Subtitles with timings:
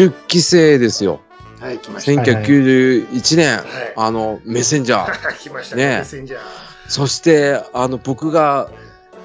[0.00, 1.20] うんで、10期生ですよ。
[1.60, 2.22] はい、来ました。
[2.22, 3.64] 1991年、はい
[3.96, 5.36] あの、メッセンジャー。
[5.38, 5.86] 来ましたね。
[5.86, 6.40] ねメッセンジャー
[6.88, 8.68] そして、あの、僕が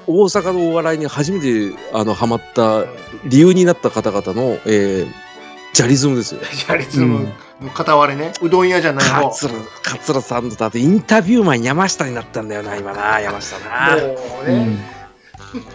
[0.06, 2.84] 大阪のお笑いに初めて、あの、ハマった
[3.24, 5.08] 理由になった方々の、えー、
[5.74, 6.40] ジャリズムですよ。
[6.52, 7.28] ジャリズム
[7.60, 8.32] の片割れね。
[8.40, 9.30] うどん屋じゃない方。
[9.30, 13.96] 桂、桂さんとあとインタビューマン山下になったんだよな、今な、山下な。
[13.96, 14.02] も
[14.42, 14.78] ううね、ん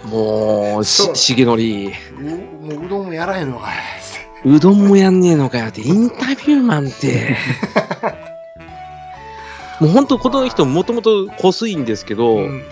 [0.09, 1.93] もう、しそう、しげのり。
[2.17, 2.35] うも
[2.81, 4.02] ううどんもやらへんのかい。
[4.45, 7.37] うどんもやんねえのかよって、インタビューマンって。
[9.79, 12.63] もう本当、この人もともと濃すいんですけど、うん。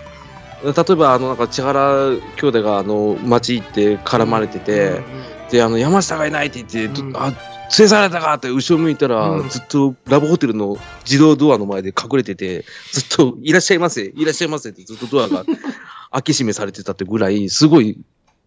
[0.64, 5.02] 例えば、あの、なんか、千原兄弟が、あの、町行って絡まれてて、
[5.50, 7.12] で、あの、山下がいないって言って、うん。
[7.12, 7.36] どあ、連
[7.80, 9.48] れ去られたかって後ろ向いたら、うん。
[9.48, 15.44] ずっとラブホテルの自動ドアの前で隠れてて、ずっと、いらっしゃいませ、いらっしゃいませってずっとドアが
[16.12, 17.98] 開け閉めされてたってぐらい、すごい、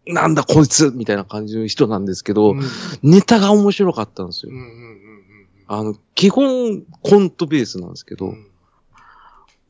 [0.08, 2.66] なんだこいつみたいな感じの人なんですけど、うんうん
[3.04, 4.58] ネタが面白かったんですようん。
[4.58, 4.96] うんうん
[5.68, 8.48] あの、基本コントベースなんですけど、うんうん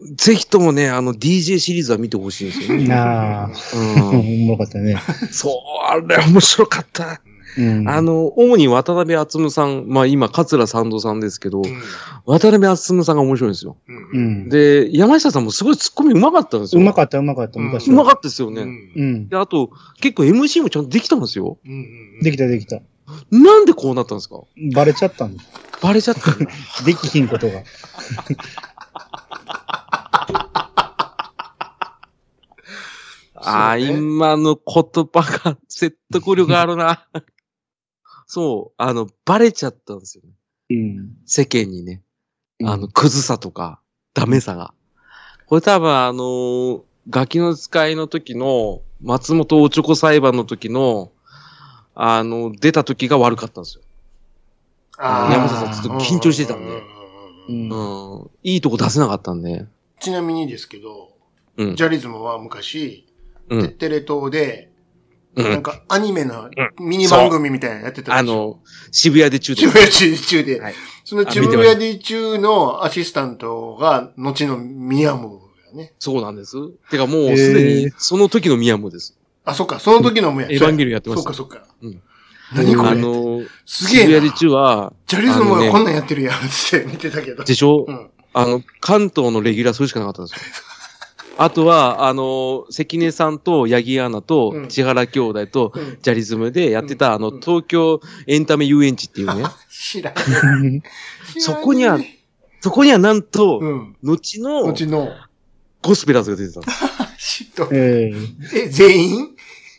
[0.02, 2.86] ぜひともね、あの DJ シリーズは見てほしいんですよね。
[2.86, 3.52] なあ、う
[4.18, 4.98] おもろかったね。
[5.32, 5.54] そう、
[5.88, 7.22] あれ面白かった。
[7.58, 7.90] うん。
[7.90, 11.82] あの、主に渡辺篤夢さん、まあ今、桂三度さんですけど、うん
[12.28, 13.78] 渡辺篤夢さんが面白いんですよ。
[13.88, 14.50] うん。
[14.50, 16.82] で、山下さんもすごいツッコミ上手かったんですよ。
[16.82, 17.94] うまかった、うまかった、昔は。
[17.94, 18.66] うまかったですよね。
[19.30, 19.70] で、あと、
[20.02, 21.58] 結構 MC もちゃんとできたんですよ。
[21.64, 21.76] うんう
[22.20, 22.80] んできた、できた。
[23.30, 24.38] なんでこうなったんですか？
[24.74, 25.44] バレちゃったんだ。
[25.84, 26.32] バレちゃった。
[26.84, 27.62] できひんことが。
[33.36, 37.06] ああ、今の言葉が説得力あるな。
[38.28, 40.32] そう、あの、バレちゃったんですよね。
[40.70, 41.18] うん。
[41.26, 42.02] 世間にね。
[42.64, 43.80] あの、クズさとか、
[44.14, 44.74] ダメさが。
[45.48, 51.12] これ多分あのーガキの使いの時の、松本おちょこ裁判の時の、
[51.94, 53.84] あの、出た時が悪かったんですよ。
[54.98, 56.82] あー山下さんちょっと緊張してたんでう
[57.50, 57.70] うん
[58.22, 58.30] うん。
[58.44, 59.66] いいとこ出せなかったんで。
[60.00, 61.12] ちなみにですけど、
[61.58, 61.84] うんジ。
[61.84, 63.06] ャリズムは昔、
[63.50, 63.62] うん。
[63.62, 64.75] テッテレ東で、うん。
[65.36, 68.36] なんかアニメのミニ番組みたいなのやってたあでしょ？
[68.36, 68.60] の、
[68.92, 69.74] 渋谷で中で渋。
[69.74, 70.74] 谷中中で、はい
[71.04, 75.40] その渋谷で中のアシスタントが、後のミヤム
[75.72, 75.94] やね。
[76.00, 76.56] そうなんです。
[76.90, 79.16] てかもうすでに、その時のミヤムです。
[79.44, 80.48] あ、そっか、その時のもや。
[80.48, 81.68] エヴァンゲリオンやってましたそっか、そっか。
[81.82, 82.02] うん
[82.56, 82.90] 何これ？
[82.90, 87.44] あの、すげえな渋谷で中は、ジャリズムがこんなんやってるやんって見てたけど。
[87.44, 87.86] でしょ？
[87.88, 88.10] うん。
[88.34, 90.42] あの、関東のレギュラーそれしかなかったんですよ。
[91.38, 100.14] あとは、あの、関根さんと八木アナとうん千原兄弟とうんジャリズムでやってた、あの、うん東京エンタメ遊園地っていうね、知らん。
[101.38, 102.00] そこには
[102.62, 103.96] そこにはなんと、うん。
[104.02, 105.10] 後のうちの、
[105.82, 106.72] ゴスペラーズが出てたんで
[107.20, 107.44] す。
[107.46, 108.12] 知っとえ
[108.54, 109.30] ええ、全員？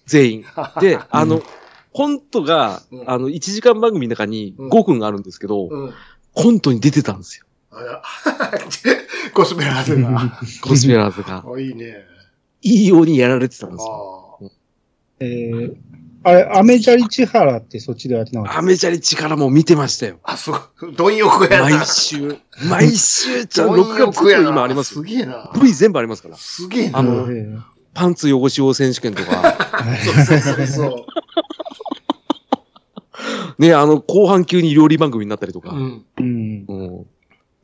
[0.06, 0.44] 全員。
[0.80, 1.42] で、あの、
[1.92, 5.94] コントがう、んあの、1時間番組の中にうん5分あるんですけど、うん。
[6.34, 7.45] コントに出てたんですよ。
[7.76, 8.02] あら、
[9.34, 10.38] ゴ スペラーズが。
[10.62, 11.44] ゴスペラーズが。
[11.46, 12.04] あ、いいね。
[12.62, 14.38] いいようにやられてたんですよ。
[14.42, 14.44] あ
[15.20, 15.70] ええ
[16.24, 18.58] あれ、アメジャリ千原ってそっちでやってなかった？
[18.58, 20.18] アメチャリ力も見てましたよ。
[20.24, 20.32] あ。
[20.32, 20.60] あ、すごい。
[20.96, 21.70] 貪欲やな。
[21.76, 22.36] 毎週、
[22.68, 24.48] 毎週、ちゃん貪6月欲やな。
[24.50, 25.02] 今ありますよ。
[25.02, 25.52] すげえな。
[25.62, 26.36] V 全部ありますから。
[26.36, 26.98] すげえな。
[26.98, 27.46] あのえ
[27.94, 29.56] パンツ汚し王選手権とか、
[30.04, 31.06] そうそうそうそ
[33.58, 33.62] う。
[33.62, 35.70] ね、あの、後半急に料理番組になったりとか。
[35.70, 36.04] うん。
[36.18, 37.06] えうん。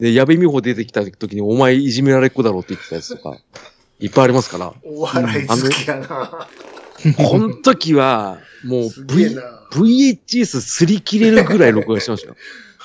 [0.02, 0.12] うん。
[0.12, 3.38] で、矢部美穂出てきた時に、お前いじめられっ子だろって言ってたやつとか、
[4.00, 4.74] いっぱいありますから。
[4.84, 6.48] お笑い好きやな。
[7.16, 9.42] この時は、もう V、な。
[9.72, 12.36] VHS すり切れるぐらい録画してましたよ。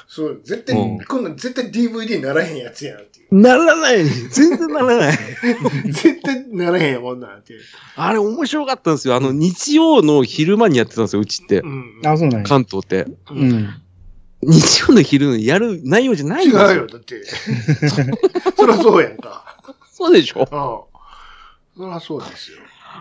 [0.08, 3.40] そう、絶対、うんこんなん絶対 DVD ならへんやつやんっていう。
[3.40, 5.18] ならない全然ならない
[5.92, 7.62] 絶対ならへんやもんなんていう。
[7.96, 9.16] あれ面白かったんですよ。
[9.16, 11.68] あの、日曜の昼間にやってたんですよ、うちってう。
[11.68, 12.02] ん。
[12.06, 12.48] あ、そうなんや。
[12.48, 13.02] 関東って。
[13.02, 13.18] う。
[13.32, 13.82] うんん。
[14.44, 16.54] 日曜の昼にやる内容じゃないん違。
[16.54, 17.24] うよ、だって。
[18.58, 19.58] そりゃそうやんか。
[19.92, 20.88] そうでしょ？
[21.76, 21.84] うん。
[21.86, 22.58] そりゃそうですよ。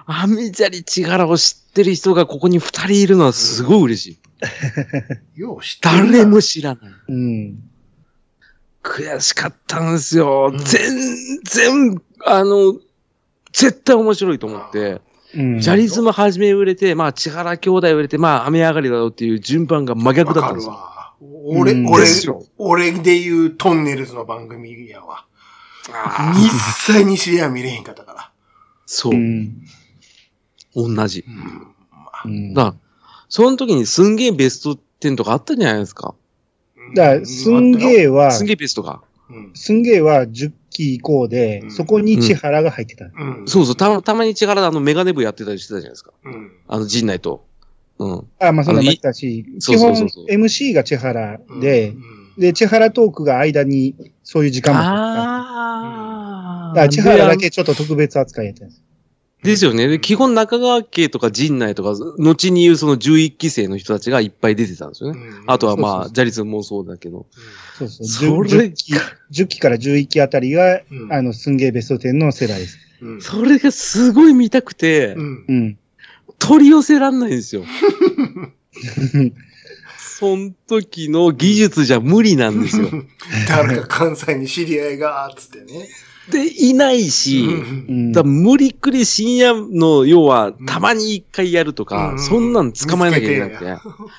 [0.06, 4.18] アメジャリ力を知ってる人がここに二人いるのはすごい嬉し
[5.36, 5.40] い。
[5.40, 6.92] よう知ってるな誰も知らない。
[7.08, 7.58] うん。
[8.82, 10.50] 悔しかったんですよ。
[10.52, 12.74] うん全然、あの、
[13.52, 15.00] 絶対面白いと思って、
[15.34, 15.58] うん。
[15.60, 20.78] ジャリズム初め売れて、まあ、千原兄弟売れて、まあ、雨上がりだろうっていう順番が真逆だったんですよ。
[21.20, 22.04] 俺、うん俺
[22.58, 25.24] 俺で言うトンネルズの番組やわ。
[25.92, 28.30] あ一ー切西では見れへんかったから。
[28.86, 29.64] そうう、ん。
[30.74, 31.24] 同じ。
[32.24, 32.32] うん。
[32.32, 32.54] うん。
[32.54, 32.74] だから
[33.28, 36.14] その時にすんげえベスト10とかあったんじゃないですか？
[36.94, 39.00] だから、すんげえは、すんげえベストが。
[39.30, 39.50] うん。
[39.54, 43.06] すんげえは10期以降で、うんそこに千原が入ってた。
[43.06, 43.44] うん。
[43.46, 46.12] そうそう、た、たまに千原であのメガネ部やってたりしてたじゃないですか。
[46.24, 46.52] うん。
[46.68, 47.45] あの陣内と。
[47.98, 48.26] うん。
[48.40, 54.96] あ、まあそんなのったし、基本 MC が千原で、うんで、千原トークが間にそういう時間も取った。
[55.02, 58.82] あだから千原だけちょっと特別扱いやったんです。
[59.42, 59.86] ですよね。
[59.86, 65.20] で基本中川家とか陣内とか、後に言うその11期生の人たちがいっぱい出てたんですよね。
[65.20, 67.26] うんあとはまあ、ジャリスンもそうだけど。
[67.78, 68.06] そうそう。
[68.06, 68.94] それ 10, 期
[69.32, 72.78] 10期から11期あたりが、うんあの、すんげーベスト10の世代です。
[73.00, 75.78] うんそれがすごい見たくて、うんうん。
[76.38, 77.64] 取り寄せらんないんですよ。
[80.18, 82.88] その時の技術じゃ無理なんですよ。
[83.48, 85.88] 誰か関西に知り合いが、つってね。
[86.30, 93.76] で、いないし、うんだ無理くり深夜の、要は、たまに一回やるとか、うんそんなん捕まえなきゃいけなくて。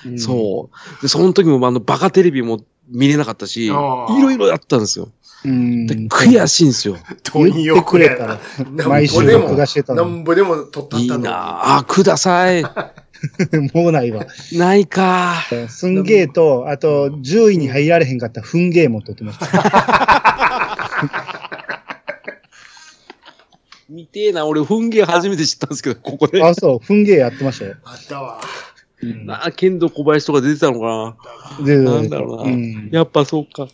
[0.08, 1.02] うんそう。
[1.02, 5.08] で、その時もあの、バカテレビも見れなかったし、いろいろやったんですよ。
[5.44, 5.86] うん。
[5.86, 6.96] で悔しいんですよ。
[7.24, 8.40] 問言ってくれたら、
[8.86, 10.20] 毎週録画してたなのに。
[10.20, 12.64] んぼでも撮ったったいいなああ、ください。
[13.74, 14.26] もうないわ。
[14.52, 15.34] ないか。
[15.68, 19.48] すんげーと、あと、10位に入られへんかったふんげーも撮ってました。
[23.88, 24.46] 見てえな。
[24.46, 26.42] 俺、フンゲ初めて知ったんですけど、ここで。
[26.42, 27.76] あ、そう、ふんげーやってましたよ。
[27.84, 28.40] あったわ。
[29.02, 31.16] うんなあ、剣道小林とか出てたのか
[31.64, 32.98] でなんだろうなうんな。
[32.98, 33.68] やっぱそうか。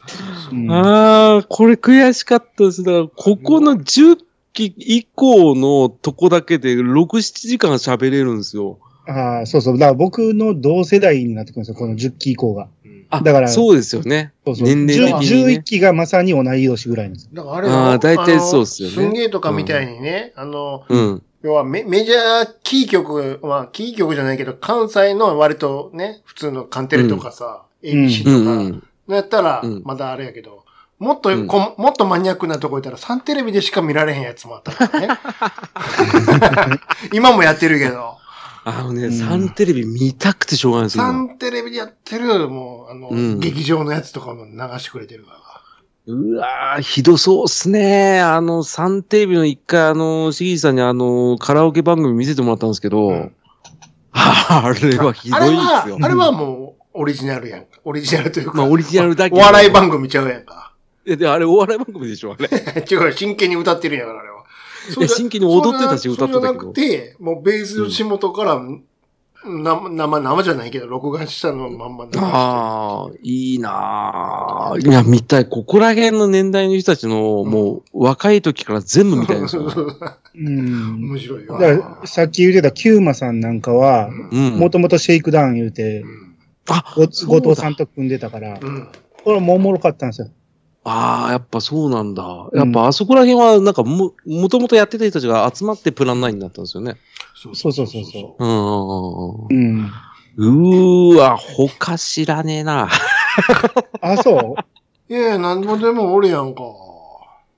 [0.53, 2.82] うんああ、これ悔しかったです。
[2.82, 4.19] だから、ここの10
[4.53, 8.79] 期以降のとこだけで6、7時間喋れるんですよ。
[9.06, 9.79] ああ、そうそう。
[9.79, 12.69] だから僕の同世代になってくるんですよ、この10期以降が。
[13.11, 14.32] あ、だからそうですよね。
[14.44, 14.67] そうそう。
[14.67, 17.29] 年齢的にね10 11期がまさに同い年ぐらいなんです。
[17.32, 21.23] だからあれあは、ー大体そうっすよねあのすんげーとかみたいにね、あの、うん。
[21.44, 27.87] 要はメメジャーキー局、まあ、キー局じゃないけど、関西の割とね、普通のカンテレとかさ、ん。
[27.87, 28.81] ABC うと
[29.12, 30.64] か、やったらうん、まだあれやけど、
[30.99, 31.46] もっと、うん。
[31.46, 35.08] こもっとマニアックなとこ行ったら、サンテレビでしか見られへんやつもあったからね。
[37.12, 38.17] 今もやってるけど、
[38.64, 39.12] あのね、うん。
[39.12, 41.05] サンテレビ見たくてしょうがないんですよ。
[41.05, 43.41] サ今ンテレビでやってる、もう、あの、うん。
[43.41, 45.44] 劇場のやつとかも流してくれてるから。
[46.06, 48.21] うわぁ、ひどそうっすね。
[48.21, 53.33] あの、サンテレビの一回、あの、しぎさんにあの、カラオケ番組見せてもらったんですけど、うん
[54.17, 55.99] あれはひどいんですあれはよ、。
[56.01, 57.81] あれはもう、オリジナルやんか。
[57.85, 58.59] オリジナルというか。
[58.59, 60.73] まあ、オリジナルだけお笑い番組ちゃうやんか。
[61.05, 62.49] いや、で、あれお笑い番組でしょ、あれ。
[62.89, 64.45] 違う、真剣に歌ってるんやから、あれは。
[64.99, 68.61] いや真剣に踊ってたし歌ってたけどそうじゃなくて、もうベースの下元から、
[69.46, 74.88] 生、生、生じゃないけど、録画したのまんまああ、いいなぁ。
[74.88, 75.49] いや、見たい。
[75.49, 79.64] ここら辺の年代の人たちの、もう、若い時から全部見たいんですよ。
[80.35, 81.11] うん。
[81.11, 81.58] 面白いよ。
[81.58, 84.58] だから、さっき言ってたキューマさんなんかは、うん。
[84.58, 86.35] もともとシェイクダウン言うてう、ん。
[86.70, 88.88] あ、後藤さんと組んでたから、うん。
[89.25, 90.29] これもおもろかったんですよ。
[90.85, 92.50] ああ、やっぱそうなんだ。
[92.52, 96.96] やっぱあそこら辺は、なんかも、もともとやってた人たちが集まってプラン9になったんですよね。
[97.44, 99.91] そうそうそうそうそうんうんうんうん。
[100.38, 101.12] うん。
[101.12, 102.88] うーわ、他知らねえな。
[104.00, 104.62] あ、そう？
[105.11, 105.12] う。
[105.12, 106.61] いやいや、なんでもでもおるやんか。
[106.62, 107.06] こ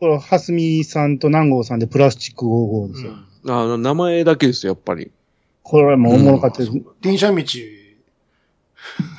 [0.02, 3.10] れ、はすみさんと南郷さんでプラスチック55ですよ。
[3.10, 5.12] うんあ名前だけですよ、やっぱり。
[5.62, 6.72] これもおもろかったです。
[7.00, 7.36] 電車道、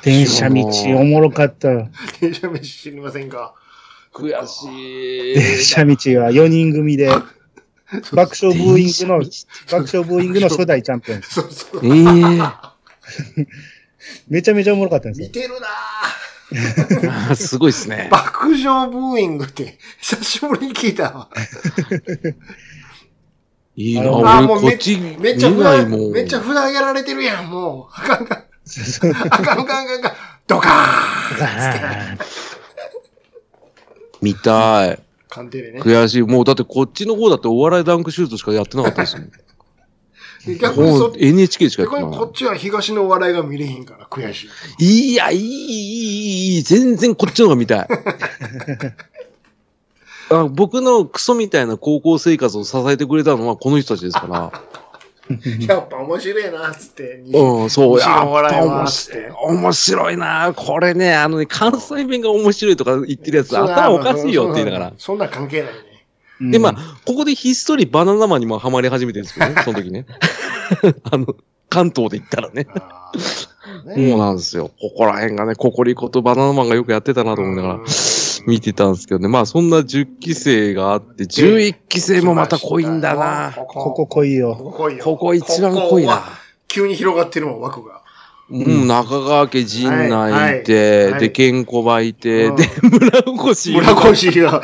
[0.04, 0.66] 電車道
[0.98, 1.68] おもろかった。
[2.20, 3.54] 電車道知りませんか？
[4.12, 5.34] 悔しい。
[5.34, 7.10] 電車道は4人組で、
[8.12, 9.18] 爆笑ブーイングの、
[9.70, 11.34] 爆笑ブーイングの初代チャンピオンです。
[11.34, 11.86] そうそう。
[11.86, 12.42] ええ
[14.28, 15.32] めちゃめちゃおもろかったんですよ見。
[15.32, 17.30] てるなぁ。
[17.30, 18.08] ー、 すごいですね。
[18.10, 21.28] 爆笑ブーイングって、久しぶりに聞いたわ。
[23.76, 26.12] いいな、あの俺あーもうめこっちめっちゃ見ないもん。
[26.12, 27.86] めっちゃふだげられてるやん、もう。
[27.92, 28.44] あかんかん。
[28.64, 30.12] そうあかんあかんあかんあかん。
[30.46, 32.18] ドカーン
[34.20, 35.07] 見たい。
[35.38, 35.80] カンテレね。
[35.80, 36.22] 悔しい。
[36.22, 39.30] もうだってこっちの方だってお笑いダンクシュートしかやってなかったですもん。
[40.46, 44.48] で 逆にそ NHK しかやっ逆てなかっにこっちは東のお笑いが見れへんから悔しい。
[44.48, 44.54] た。
[44.84, 47.88] いや、いい、いい、いい、全然こっちの方が見たい。
[50.30, 54.52] あ僕のクソみたいな高校生活を支えてくれたのはこの人たちですから。
[55.66, 57.22] やっぱ面白いな、つって。
[57.32, 59.30] うん、そう、やっぱは面白い。
[59.30, 60.52] 面白いな。
[60.54, 64.92] これね、あのね、関西弁が面白いとか言ってるやつ、頭おかしいよって言いながら。
[64.98, 65.78] そんな関係ないね。
[66.40, 70.06] うんで、まあ、ここでひっそりバナナマンにもハマり始めてるんですけどね、 その時ね。
[71.10, 71.34] あの、
[71.68, 72.66] 関東で言ったらね。
[73.16, 73.48] そ
[73.92, 74.70] うねなんですよ。
[74.80, 77.80] ここら辺がね、ココリコとバナナマンがよくやってたなと思いながら
[78.48, 79.28] 見てたんですけどね。
[79.28, 83.52] まあ、そんな10期生があって、11期生もまた濃いんだな。
[83.54, 84.56] こここ濃いよ。
[84.56, 85.04] ここ濃いよ。
[85.04, 86.38] ここ一番濃いなここは。
[86.66, 88.02] 急に広がってるもん、枠が。
[88.50, 93.70] うん、中川家陣内いて、はいはいはいで、ケンコバいて、うんで、村おし。
[93.72, 94.62] 村越が、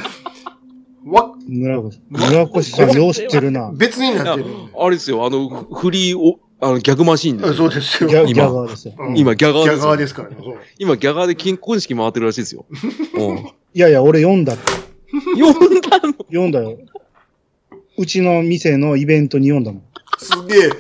[1.07, 3.71] わ、村越村越さん、よう知ってるな。
[3.75, 4.47] 別になってる。
[4.79, 7.57] あれですよ、あの、フリーお、あの、ギャグマシーンであすよ。
[7.57, 8.09] そうですよ。
[8.09, 8.95] ギャギ今ャガーですよ。
[8.99, 9.89] うん今、ギャガーギャですよ。
[9.89, 10.37] ガーですからね。
[10.79, 12.65] 今、ギャガーで金婚式回ってるらしいですよ。
[13.21, 13.53] うん。
[13.75, 14.73] いやいや、俺読んだって。
[15.37, 16.13] 読んだの？
[16.29, 16.79] 読んだよ。
[17.99, 19.83] うちの店のイベントに読んだもん。
[20.19, 20.71] すげえ。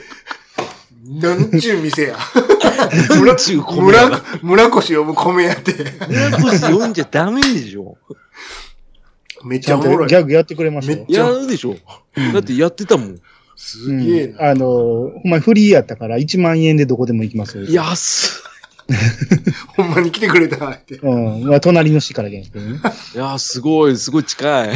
[1.20, 2.16] なんちゅう店や。
[3.24, 5.72] なんちゅう米村が、村越呼ぶ米屋って。
[6.08, 7.98] 村越読んじゃダメでしょ。
[9.44, 10.08] めっちゃおもろい。
[10.08, 11.14] とギャグやってくれましたよめ。
[11.16, 11.76] やるでしょ。
[12.32, 13.18] だってやってたもん。
[13.56, 14.38] すげえな。
[14.38, 17.64] うんあの、ほんまにフリーやったから1万円でどこでも行きますよ。
[17.68, 18.42] 安
[19.76, 20.96] ほんまに来てくれたって。
[20.96, 21.44] うん。
[21.44, 22.80] まあ、隣の市からじゃないですけどね。
[23.14, 23.16] い。
[23.16, 24.68] いや、すごい、すごい近い。
[24.68, 24.74] うん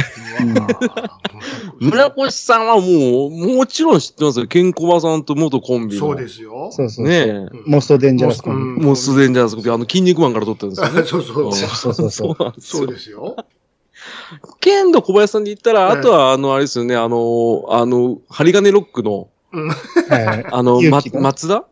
[1.79, 4.47] 村越さんはもう、もちろん知ってますよ。
[4.47, 5.99] ケンコバさんと元コンビの。
[5.99, 6.69] そうですよ。
[6.71, 7.07] そうそうそう。
[7.07, 9.73] ねモストデンジャラスコンうんもうすでにじゃないですか。
[9.73, 11.03] あの、筋肉マンから撮ったんですよね。
[11.07, 11.53] そうそう。
[11.53, 13.35] そうそうそうなんですよそうですよ。
[14.59, 19.29] 剣道小林さんで言ったら、はいあとは、あの、あれですよね、あの、あの、針金ロックの。
[20.51, 21.65] あの、松田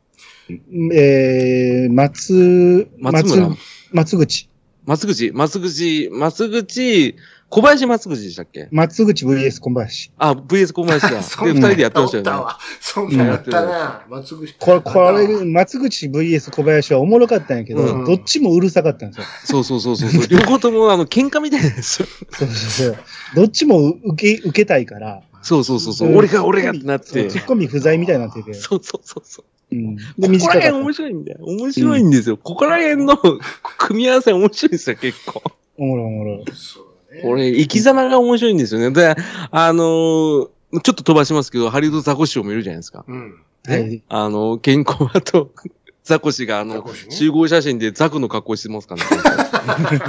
[0.94, 3.50] えー、松、松村
[3.92, 4.50] 松口。
[4.86, 7.16] 松口松口松口
[7.50, 8.68] 小林松口でしたっけ？
[8.72, 10.12] 松口 VS 小林。
[10.18, 11.10] あ、VS 小林だ。
[11.12, 12.30] で、 そんな二人でやってましたよね。
[12.32, 14.06] わそんなんやったな。
[14.10, 14.54] 松口。
[14.60, 19.26] これ、これ、松口 VS 小林はおもろかったんやけど、うんどっちもうるさかったんですよ。
[19.46, 20.28] そうそうそうそうそう。
[20.28, 22.08] 両方とも、あの、喧嘩みたいなんですよ。
[22.32, 22.98] そうそうそう。
[23.36, 25.22] どっちも受け、受けたいから。
[25.42, 26.10] そうそうそうそう。
[26.10, 27.28] うん俺が、俺がってなって。
[27.28, 28.54] ツッコミ不在みたいになってて。
[28.54, 29.46] そうそうそうそう。
[29.72, 29.96] うん。
[29.96, 30.02] で、
[30.40, 30.94] ここら辺面。
[30.94, 31.40] 白いんだよ。
[31.42, 32.38] 面白いんですよ。
[32.38, 33.18] ここら辺の
[33.78, 35.42] 組み合わせ面白いですよ、結構。
[35.78, 36.44] おもろいおもろい。
[36.56, 36.82] そ
[37.12, 38.92] うねこれ、生き様が面白いんですよね。
[38.92, 39.16] で、
[39.52, 40.50] あのー
[40.84, 43.06] ちょっと飛ばしますけど、ハリウッドザコシショウもいるじゃないですか。
[43.08, 43.36] うん。
[43.66, 44.04] はい。
[44.10, 45.52] あの、健康はと、
[46.04, 46.82] ザコシがあの、ね？
[47.10, 50.02] 集合写真でザクの格好してますからね。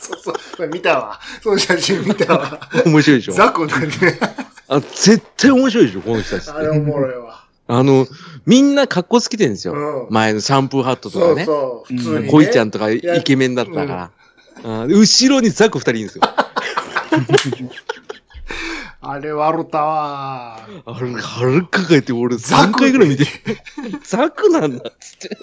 [0.00, 0.34] そうそう。
[0.56, 1.20] これ見たわ。
[1.42, 2.60] その写真見たわ。
[2.84, 3.32] 面白いでしょ？
[3.34, 3.88] ザコだね。
[4.68, 6.50] あ絶対面白いでしょ、この人たちって。
[6.58, 7.44] あれおもろいわ。
[7.68, 8.06] あの、
[8.46, 9.74] みんな格好つけてるんですよ。
[9.74, 10.12] うん。
[10.12, 11.42] 前のシャンプーハットとそかね。
[11.42, 11.94] うそう。
[11.94, 12.30] 普通にね。
[12.30, 14.10] 恋ちゃんとかイケメンだったから。
[14.64, 16.24] あで後ろにザク二人いるんですよ。
[19.00, 20.66] あれ笑ったわ。
[20.84, 23.24] あれ、はるかかえって俺3回ぐらい見て、
[24.02, 25.38] ザクなんだっつって。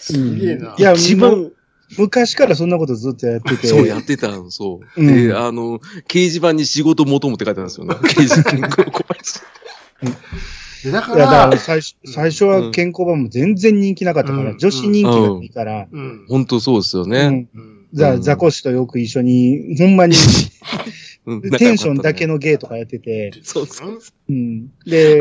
[0.00, 0.74] すげえな。
[0.78, 1.50] いや、もう一番、
[1.98, 3.66] 昔からそんなことずっとやってて。
[3.66, 5.00] そうやってたの、そう。
[5.00, 5.78] うんで、あの、
[6.08, 7.94] 掲示板に仕事求むって書いてあるんですよね。
[7.96, 9.40] 掲示板に小林。
[10.84, 16.26] でだかいや、だからら、最初、最初は健康版も全然人気なかったから、うん女子人気がいいから、うん。
[16.28, 17.48] 本当そうですよね。
[17.92, 20.16] ザ、うんザコシとよく一緒に、ほんまに
[21.26, 22.26] うん テンションだけ。
[22.26, 24.68] の芸とかやってて、そうそううん。
[24.86, 25.18] で、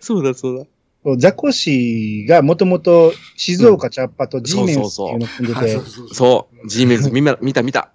[0.00, 0.66] そうだそうだ。
[1.18, 5.80] ザコシがもともと静岡茶っ葉と G メンスっていうのを組んでてあ
[6.12, 6.68] そう。
[6.68, 7.92] G メンズ見ま見た見た。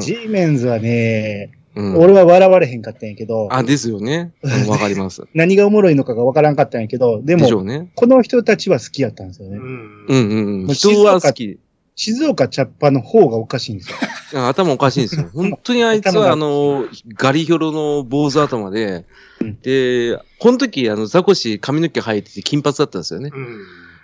[0.00, 4.32] G メンズはね、うん俺は笑われへんかったんやけど、あ、ですよね。
[4.42, 5.22] う んわかります。
[5.32, 7.90] 何がおもろいのかがわからんかったんやけど、でも、でね。
[7.94, 9.58] この人たちは好きやったんですよね。
[9.58, 10.06] うん。
[10.08, 11.60] うんうん人は好き。
[11.94, 13.96] 静岡茶っ葉の方がおかしいんですよ。
[14.34, 15.30] あ頭おかしいんですよ。
[15.34, 19.04] 本当にあいつは、あの、ガリヒョロの坊主頭で
[19.40, 23.30] うん、で、この時、あの、ザコシ髪の毛生えてて金髪だったんですよね。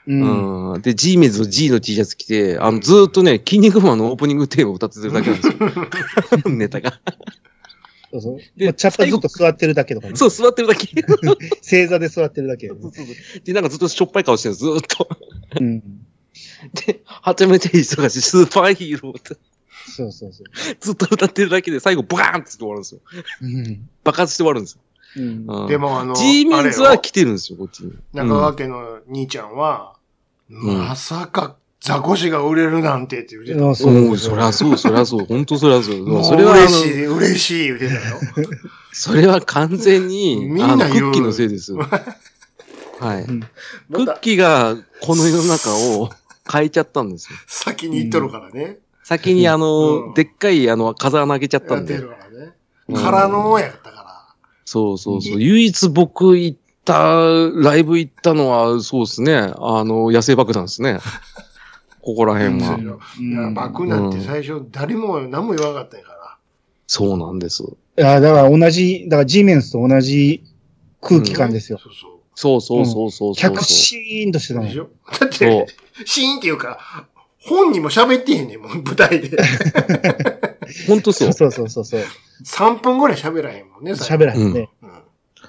[0.06, 0.82] うん。
[0.82, 6.50] で、G メンズの G の T シャツ着て、あの、ずーっとね、筋肉マンのオープニングテーマを歌ってるだけなんですよ。
[6.50, 7.00] ネタが。
[8.14, 8.38] そうそう。
[8.56, 10.16] でもう茶っ葉ずっと座ってるだけとかね。
[10.16, 10.88] そう、座ってるだけ。
[11.62, 12.70] 正座で座ってるだけ。
[13.44, 15.08] で、なんかずっとしょっぱい顔してるずーっと。
[15.60, 15.80] うん。
[16.86, 19.36] で、はちゃめちゃ忙しいスーパーヒーローって
[19.96, 20.76] そうそうそう。
[20.80, 23.00] ずっと歌ってるだけで最後バーンって終わるんですよ。
[23.42, 23.88] うん。
[24.04, 24.80] 爆発して終わるんですよ。
[25.16, 25.46] うん。
[25.46, 27.92] うんでもあの、G メンズは来てるんですよ、こっちに。
[28.12, 29.96] 中川家の兄ちゃんは、
[30.48, 33.58] んまさかザコシが売れるなんてって言ってた。
[33.58, 36.08] うんうん、うんそりゃそう、そりゃそう、 本当そりゃそう。
[36.08, 38.00] もうそれは、あ嬉しい、の、嬉しい言ってたよ。
[38.90, 41.74] それは完全に、みんなクッキーのせいです。
[41.76, 43.24] はい。
[43.24, 43.40] うん
[43.92, 46.08] クッキーがこの世の中を
[46.50, 47.38] 変えちゃったんですよ。
[47.46, 48.78] 先に行っとるからね。
[49.02, 52.00] 先にあの、うんでっかいあの、風穴開けちゃったんで。
[52.00, 55.40] からのやったかそうそうそう。
[55.40, 56.94] 唯一僕行った、
[57.54, 59.36] ライブ行ったのは、そうですね。
[59.36, 61.00] あの、野生爆弾ですね。
[62.04, 62.40] ここらら。
[62.40, 62.76] 辺は。
[62.76, 66.36] そうようんいや爆なんて最初誰も何も言わなかったんやから。
[66.86, 67.62] そうなんです。
[67.62, 70.44] いや、だから同じ、だから G メンスと同じ
[71.00, 71.78] 空気感ですよ。
[71.78, 72.14] そうそう。
[72.36, 73.54] そうそうそうそうそう。
[73.54, 74.80] 客シーンとしてたもんでし。
[74.80, 74.90] ょ？
[75.20, 75.66] だっそて、
[76.04, 77.06] シーンっていうか、
[77.38, 79.30] 本人も喋ってへんねんもん、舞台で。
[80.88, 81.32] 本当そう。
[81.32, 82.02] そうそうそうそう。
[82.44, 84.68] 3分ぐらい喋らへんもんね、最後喋らへんね。
[84.82, 84.90] うん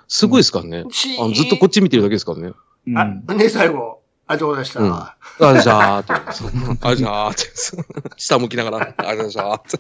[0.08, 0.86] すごいですからね。
[0.92, 2.52] シーンあのずっとこっち見てるだけですからね。
[2.88, 4.80] うんあ、ね、最後、ありがとうございました。
[4.82, 4.94] うん
[5.38, 6.14] あじゃあって。
[6.82, 7.42] あじゃあって。
[8.18, 9.80] 下向きながら、あじゃあって。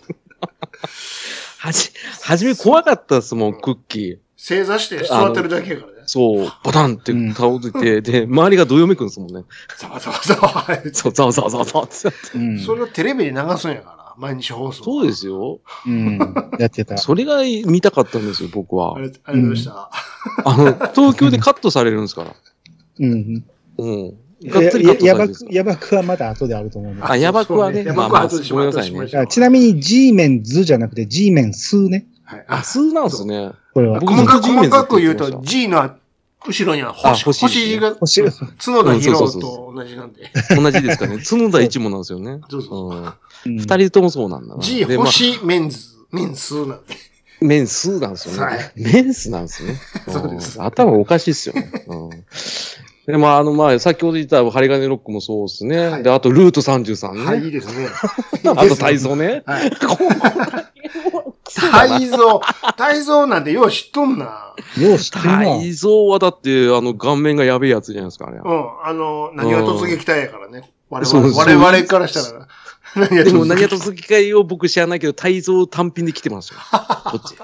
[1.59, 1.89] はじ、
[2.23, 4.17] はじめ怖かったですもん、クッキー。
[4.35, 6.03] 正座して座ってるだけやからね。
[6.05, 9.43] そう、バタンって倒れて、で、周りがどよめくんですもんね。
[9.79, 10.67] ざわざわざわ。
[10.93, 12.37] そう、ざわざわざわざわって。
[12.37, 12.59] うん。
[12.59, 14.83] それをテレビで流すんやから、毎日放送。
[14.83, 15.61] そうですよ。
[15.87, 16.19] うん。
[16.59, 16.97] やってた。
[16.97, 18.99] それが見たかったんですよ、僕はあ。
[19.01, 19.89] りがとうありがとうございました。
[20.45, 22.35] あの、東京でカットされるんですから。
[22.99, 23.43] うん。
[23.77, 24.13] うん。
[24.49, 25.49] がっつりカットされるやばく、んですか？
[25.49, 25.55] ら。
[25.55, 26.99] やばくはまだ後であると思うね。
[27.03, 32.05] あ、ヤバくはね、そうねまあまあ、ヤバくは後でしごめんなさいねちなみに G メンズじゃなくて G メンスね。
[32.23, 32.45] はい。
[32.47, 33.51] あ、数なんですね。
[33.73, 33.99] これは。
[33.99, 35.91] 僕細かく、細かく言うと G の
[36.47, 40.29] 後ろにはあ星、星星が、星が角田博うんそうそうと同じなんで。
[40.55, 41.17] 同じですかね。
[41.23, 42.39] 角田一もなんですよね。
[42.49, 43.03] そうそううん。
[43.03, 43.13] うん
[43.45, 44.61] 二人ともそうなんだな。
[44.61, 45.77] G でまあ星メンズ、
[46.11, 46.75] メンスなんで。
[47.41, 48.71] メンスなんですよはいね。
[48.75, 49.75] メンスなんですね。
[50.11, 51.69] そうですん頭おかしいっすよね。
[51.87, 52.09] うん
[53.07, 55.87] で、まあ、あの、まあ、先ほど言った針金ロックもそうですね。
[55.87, 57.25] はいで、あと、ルート33ね。
[57.25, 57.87] はい、いいですね。
[58.45, 59.43] あと、体操ね。
[59.45, 59.71] はい。
[59.71, 59.97] こ
[61.55, 62.41] 体操、
[62.75, 64.53] 体操なんてよう知っとんな。
[64.79, 65.37] よう知ってるな。
[65.37, 68.37] 体操はだって、あの、顔面がやべえやつじゃないですか、あれ。
[68.37, 68.43] うん。
[68.83, 70.69] あの、何が突撃隊やからね。
[70.89, 72.47] 我々、我々からしたら。
[72.95, 76.59] 何がでも、何や突とき会を僕知らないけど、体操単品で来てますよ。
[77.05, 77.35] こっち。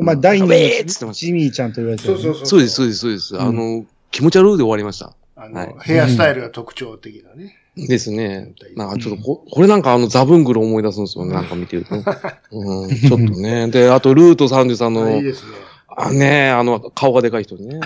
[0.00, 2.22] まあ、第二のウェーっつってましたジミーちゃんと言われてるね。
[2.22, 2.46] そうそうそう。
[2.46, 3.34] そうです、そうです、そうです。
[3.34, 5.14] んあの、気持ち悪いで終わりました。
[5.36, 7.56] あの、はいヘアスタイルが特徴的なね。
[7.76, 8.52] ですね。
[8.76, 11.94] なんかちょっとこ、これなんかあのザブングル思い出すんですよね、なんか見てると。
[12.52, 13.68] うん、ちょっとね。
[13.68, 15.50] で、あとルート33あいいの、ですね。
[15.88, 17.80] あね、あの、顔がでかい人ね。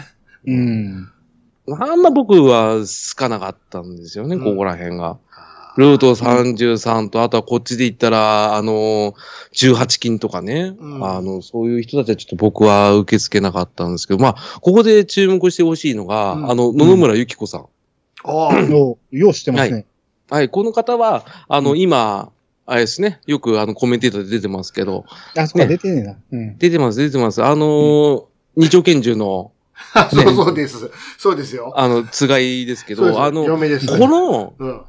[0.47, 1.09] うん。
[1.79, 5.19] あんま僕は好かなかったんですよね、うんここら辺が。
[5.77, 9.15] ルート33と、あとはこっちで言ったら、あの、
[9.53, 17.67] 18金とかね、うんあの、そういう人たちはちょっと僕は受け付けなかったんですけど、まあ、ここで注目してほしいのが、うんあの、野々村ゆき子さん。
[18.25, 18.61] ああ。
[18.71, 19.87] よう、よう知ってますね。
[20.31, 22.31] はい、この方は、あの、うん今、
[22.67, 25.05] あれですね、よくあの、コメンテーターで出てますけど、
[25.37, 26.17] あ、そこね出てねえな。
[26.33, 26.59] うん。
[26.59, 27.43] 出てます、出てます。
[27.43, 28.25] あのー
[28.57, 29.51] 二丁拳銃の、
[30.13, 30.91] そうそうです。
[31.19, 31.73] そうですよ。
[31.77, 33.87] あの、つがいですけど、あの、嫁です。
[33.87, 34.83] この、うん。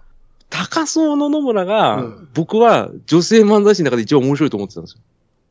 [0.55, 5.01] 高荘の野村が、うん僕は女性漫才師の中で一番面白いと思ってたんですよ。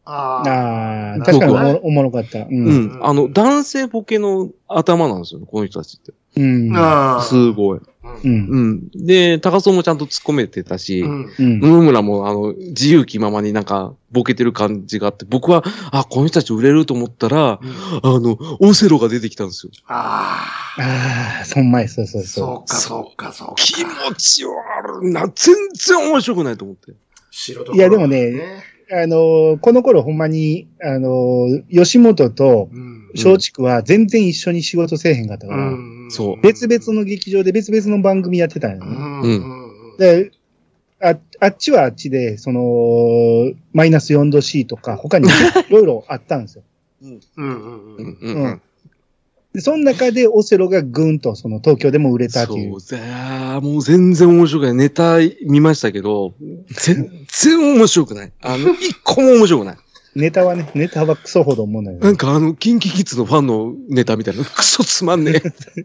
[0.06, 1.24] ああ。
[1.24, 2.40] 確かにおもろおもろかった。
[2.40, 2.48] う。
[2.50, 2.98] うんん。
[3.02, 6.12] あの、男性ボケの頭なんですよ、この人たちって。
[6.36, 6.76] うん。
[6.76, 7.22] ああ。
[7.22, 7.80] すごい。
[8.24, 8.28] う。
[8.28, 8.30] ん。
[8.30, 8.88] うん。
[9.06, 11.30] で、高荘もちゃんと突っ込めてたし、うん。
[11.38, 11.60] うん。
[11.60, 17.70] 野々村も、あの、自由気ままになんか、ボケてる感じがあって、僕は、あ、この人たち売れると思ったら、うん
[18.02, 19.72] あの、オセロが出てきたんですよ。
[19.86, 20.44] あ
[20.78, 20.82] あ。
[20.82, 23.54] ああ、そんまい、そうそうそそうか、そうか、そうか。
[23.56, 25.26] 気持ち悪いな。
[25.34, 26.92] 全然面白くないと思って。
[27.30, 28.73] 白といやでもねう。
[28.90, 32.94] あのー、この頃ほんまに、あのー、吉本とうん。
[33.16, 35.72] 松竹は全然一緒に仕事せえへんかったから、
[36.42, 38.96] 別々の劇場で別々の番組やってたんようね。
[38.96, 39.20] ん。
[39.22, 39.96] うん。
[39.98, 40.32] で、
[41.00, 45.30] あ、あっちはあっちで、その、マイナス4度 C とか、他にい
[45.70, 46.64] ろいろあったんですよ。
[47.02, 47.12] うん。
[47.12, 47.20] う。
[47.36, 48.62] うんんうん。
[49.54, 52.80] で、その中でオセロがぐんと、その東京でも売れたっていう。
[52.80, 54.74] そうだもう全然面白くない。
[54.74, 56.34] ネタ見ましたけど、
[56.70, 58.32] 全然面白くない。
[58.42, 59.76] あの、 一個も面白くない。
[60.16, 65.84] ネタはね、ネタはクソほど思うのよ、なんかあの、キンキキッズのファンのネタみたいな、 クソつまんねえ。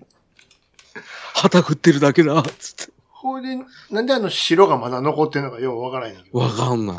[1.34, 2.92] 旗振ってるだけだ、つって。
[3.12, 3.50] ほいで、
[3.92, 6.40] なんであの白がまだ残ってんのかようわからないんだけど。
[6.40, 6.98] わかんない。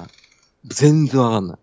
[0.67, 1.59] 全然わかんない。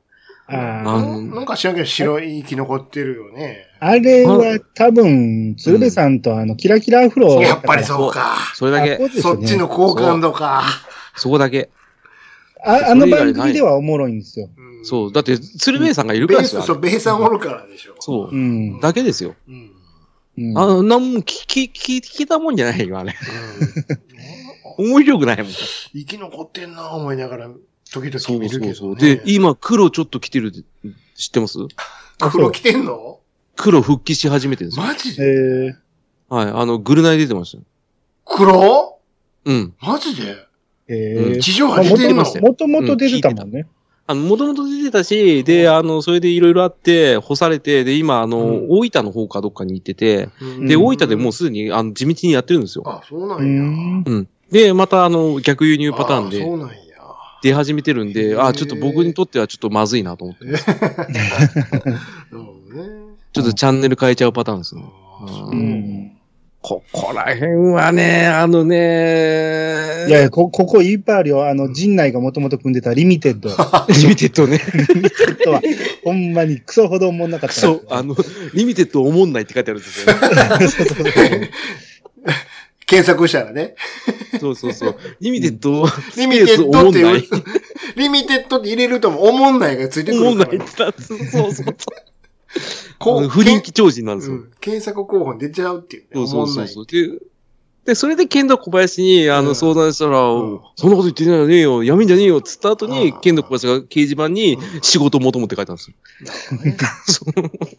[0.50, 3.66] あなんか知らんけど白い生き残ってるよね。
[3.80, 8.38] あれは多分、鶴瓶さんとあの、キラキラアフロやっぱりそうか。
[8.56, 9.10] それだけ。
[9.10, 10.64] そっちの好感度か。
[11.16, 11.70] そこだけ。
[12.64, 14.50] ああの番組ではおもろいんですよ。
[14.58, 15.12] うんそう。
[15.12, 16.62] だって、鶴瓶さんがいるからですよ。
[16.62, 17.96] そう、ベースさんおるからでしょ。
[18.00, 18.38] そうう。
[18.38, 18.80] ん。
[18.80, 19.36] だけですよ。
[19.48, 19.72] うん。
[20.38, 23.14] うんあの、なんも聞き、聞き、聞きたもんじゃないよ、あれ。
[24.78, 25.48] うん面白くないもん。
[25.94, 27.50] 生き残ってんな思いながら、
[27.90, 29.10] 時そう々見るけど、そうそう。
[29.10, 29.16] ね。
[29.18, 31.60] で、今、黒ちょっと来てる知ってます？
[32.32, 33.20] 黒来てんの？
[33.56, 34.86] 黒復帰し始めてるんですよ。
[34.86, 35.76] マジえでー、
[36.30, 36.50] はい。
[36.50, 37.64] あの、グルナイ出てましたよ。
[38.26, 39.00] 黒？
[39.46, 39.74] うん。
[39.82, 40.36] マジで？
[40.90, 43.66] えー地上まあもと波出てましたよもともと出てたもんね。
[44.10, 50.30] あの、もともと出てたし、で、あの、それでいろいろあって、干されて、で、今、あの、うん大分の方かどっかに行ってて、
[50.66, 52.86] で、うん大分でもうすでに、あの、地道にやってるんですよ。
[52.88, 53.62] あ、そうなうんや。
[53.64, 54.04] ん。
[54.06, 54.28] うん。
[54.50, 56.76] で、また、あの、逆輸入パターンあでそうなんや。
[57.48, 60.44] 出始めてるんで、あ、ちょっと僕にとってはちょっとまずいなと思って。
[60.46, 60.60] うんね。
[63.32, 64.84] ちょっとチャンネル変えちゃうパターンですね。
[65.22, 66.12] ううん。
[66.62, 68.76] ここら辺はね、あのね、
[70.10, 71.48] いやいや、こ、ここいっぱいあるよ。
[71.48, 73.50] あの、陣内がもともと組んでたリミテッド。
[74.02, 74.60] リミテッドね。
[74.94, 75.62] リミテッドは、
[76.04, 77.56] ほんまにクソほど思んなかった。
[77.56, 78.18] そう、あの、
[78.54, 81.52] リミテッドおもんないって書いてあるんですよね。
[82.88, 83.76] 検索したらね。
[84.40, 84.98] そうそうそう。
[85.20, 87.28] リミテッド、リミテッドって。
[87.98, 90.38] リミテッドって入れるとも、おもんないがついてくおもん。
[90.38, 91.66] ないってそうそうそう。
[92.98, 94.38] ここう不人気超人なんですよ。
[94.38, 96.08] うん検索候補に出ちゃうっていうね。
[96.14, 96.86] そうそうそうそう。
[96.86, 97.20] で、
[97.86, 105.96] で、それで剣道小林に、あの、うん相談したら、うんそんなこと言ってないよねえよ、やめんじゃねえよ、つった後にうん、剣道小林が掲示板にうん仕事求むって書いたんですよ。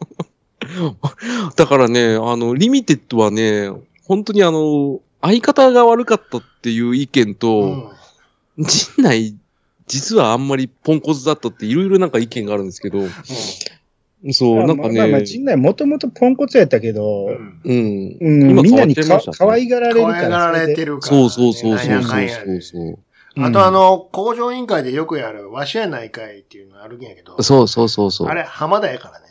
[1.57, 3.71] だからね、あの、リミテッドはね、
[4.09, 7.93] 本当にあの、相方が悪かったっていう意見うと、ん
[8.59, 9.37] 陣内、
[9.87, 13.01] 実はあんまりポンコツだったっていろいろなんか意見があるんですけど、
[14.33, 18.17] そう、なんかまあまあまあ、ね、陣内もともとポンコツやったけど、うんうん。
[18.21, 20.15] うん、今みんなにか可愛がられるから。
[20.15, 20.95] 可愛がられてる。
[20.95, 22.99] るから、そうそうそうそうそうそうそう。
[23.41, 28.29] あとあの、工場委員会でよくやる、わしやない会っていうのあるんやけど、そうそうそうそう。
[28.29, 29.28] あれ、浜田やからね。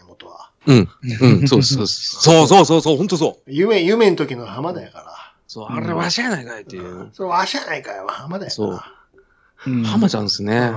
[0.68, 0.90] うん。
[1.22, 1.48] うん。
[1.48, 2.44] そうそうそう。
[2.44, 2.98] そうそうそうそう。
[2.98, 3.52] ほんとそう。
[3.52, 5.34] 夢、夢の時の浜田やから。
[5.48, 7.10] そう、あれわしやないかいっていう。
[7.14, 8.68] それわしやない会は浜田やから。
[8.68, 8.80] そう
[9.66, 10.72] うん浜ちゃんですね。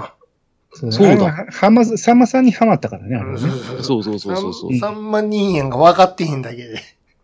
[0.72, 3.38] そうそうだあれははま、さんまさんにハマったからね、あれね。
[3.82, 4.70] そうそうそうそうそう。
[4.70, 6.80] 3万人やんが分かってへんだけで。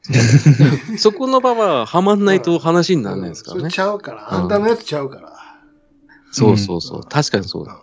[0.98, 3.79] そこの場ははまんないと話にならないですからねそれち。
[3.81, 4.35] ゃうから。
[4.35, 5.33] あんたのやつちゃうから。
[6.33, 7.05] そうそうそう。
[7.05, 7.79] 確かにそうだ。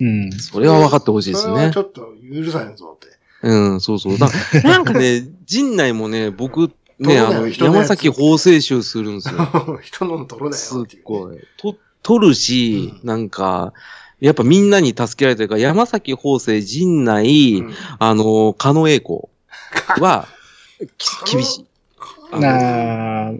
[0.00, 0.32] うん。
[0.32, 1.78] それは分かってほしいですねち。
[1.78, 3.17] ょっと許さへんぞって。
[3.42, 4.18] うん、そうそう。
[4.18, 4.28] だ
[4.64, 9.78] なんかね、陣内もね、僕、ね、あの、山崎法制集するんですよ。
[9.82, 11.04] 人の取るなすっよっていうね。
[11.04, 11.38] ごい。
[11.56, 13.72] と、取るし、うんなんか、
[14.20, 19.28] やっぱみんなに助けられてるから、山崎法制、陣内、うんあの、狩野英孝
[20.00, 20.26] は、
[20.96, 21.66] き厳しい。
[22.32, 23.32] あ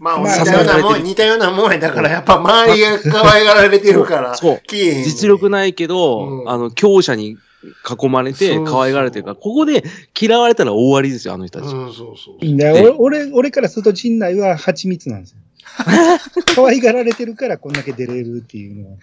[0.00, 1.78] まあ、まあ似たようなもん、似たようなもんや。
[1.78, 4.60] だからやっぱ周りが可愛がられてるから、そう。
[4.70, 9.82] 実力ないけど、うんあの、強者に囲まれて可愛がられてるから、ここで
[10.18, 11.74] 嫌われたら終わりですよ、あの人たち。
[11.74, 12.36] うん、そうそう。
[12.40, 15.38] 俺、俺俺からすると陣内は蜂蜜なんですよ。
[16.54, 18.96] 可愛がられてるからこんだけ出れるっていうのは。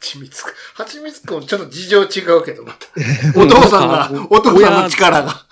[0.00, 0.52] 蜂蜜くん。
[0.74, 3.40] 蜂蜜くん、ちょっと事情違うけど、また。
[3.40, 5.46] お父さんが、 お父さんの力が。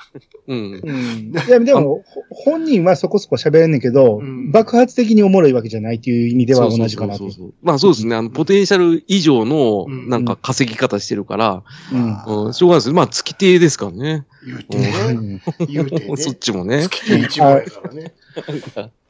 [0.47, 0.81] うん。
[0.83, 1.33] うん。
[1.47, 7.31] いや、でも、ほ本人はそこそこ喋れんねんけど、うん爆発的におもろいわけじゃないっていう意味では同じかなとそう。
[7.31, 8.17] そうそうそうまあそうですね。
[8.17, 12.93] あの、ポテンシャル以上の、うんなんか稼ぎ方してるから、うんうん、しょうがないです。
[12.93, 14.25] まあ、月亭ですからね。
[14.47, 15.13] 言うてうね。
[15.13, 16.17] ん言うてね。
[16.17, 16.83] そっちもね。
[16.83, 18.15] 月手一番やからね。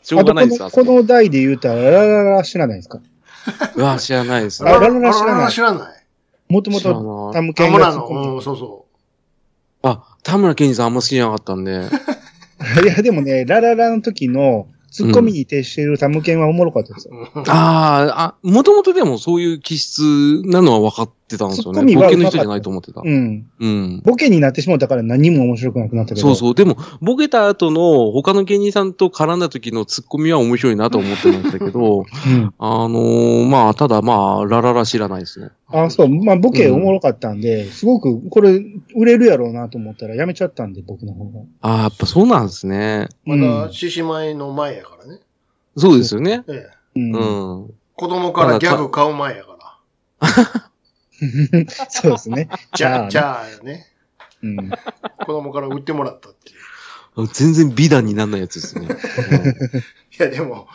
[0.03, 0.59] しょうがないです。
[0.59, 3.01] この、この代で言うたら、ララララ知らないですか？
[3.77, 4.73] うわ、知らないですあね。
[4.73, 6.05] ラララ知らないララ知らない。
[6.49, 8.87] もともと、タム田ケンが突っ村の、そうそ
[9.83, 11.79] あ、田村健二さんあんま好きじゃなかったんで。
[11.79, 11.87] で
[12.83, 17.15] いや、でもね、ラララの時の、ツッコミに徹してるタムケンはおもろかったですよ。
[17.35, 17.39] う。
[17.41, 21.81] ああ、あ、もともとでもそういう気質なのは分かってたんですよね。
[21.81, 23.03] ツッコミはボケの人じゃないと思ってた。
[23.05, 23.47] うん。
[23.61, 24.03] うん。
[24.05, 26.27] ボケになってしまったから何も面白くなくなったけど。
[26.27, 26.55] そうそう。
[26.55, 32.55] でも、ボケた後の他の芸人さんと絡んだ時のツッコミは面白いなと思ってましたけど、うん。
[32.59, 35.51] あのーまあ、ただまあ、ラララ知らないですね。
[35.69, 36.09] あ、そう。
[36.09, 38.63] まあ、ボケおもろかったんで、すごく、これ、
[38.95, 41.41] 売れるやろうなと思ったらやめちゃったんで、僕の方が。
[41.61, 43.09] ああ、やっぱそうなんですね。
[43.25, 45.21] まだ、獅子舞の前やからね。
[45.77, 46.45] そうですよね。
[46.49, 46.71] ええ。
[46.97, 47.13] うん。
[47.15, 47.75] うん。
[47.97, 49.57] 子供からギャグ買う前やか
[50.21, 50.71] ら。
[51.89, 52.49] そうですね。
[52.75, 53.87] じゃあ、ねじゃあよね。
[54.43, 54.71] うん。
[54.71, 57.27] 子供から売ってもらったっていう。
[57.33, 58.89] 全然美談にならないやつですね。
[60.19, 60.69] いや、でも、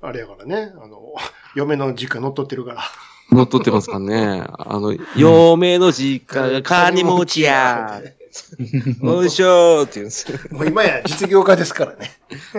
[0.00, 0.72] あれやからね。
[0.80, 1.14] あの、
[1.56, 2.82] 嫁の実家乗っ取ってるから。
[3.30, 4.44] 乗っ取ってますからね。
[4.58, 8.00] あの、嫁の実家が金持ちや。
[9.02, 10.38] おいしょーって言うんですよ。
[10.52, 12.10] もう今や実業家ですからね。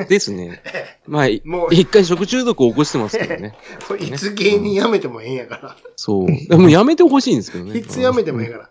[0.07, 0.61] ですね。
[1.07, 3.55] まあ、もう一回食中毒を起こしてますけどね。
[3.87, 5.77] こ れいつ芸人辞めてもええんやから。
[5.95, 6.27] そう。
[6.27, 7.77] でもやめてほしいんですけどね。
[7.77, 8.69] いつ辞めてもええから。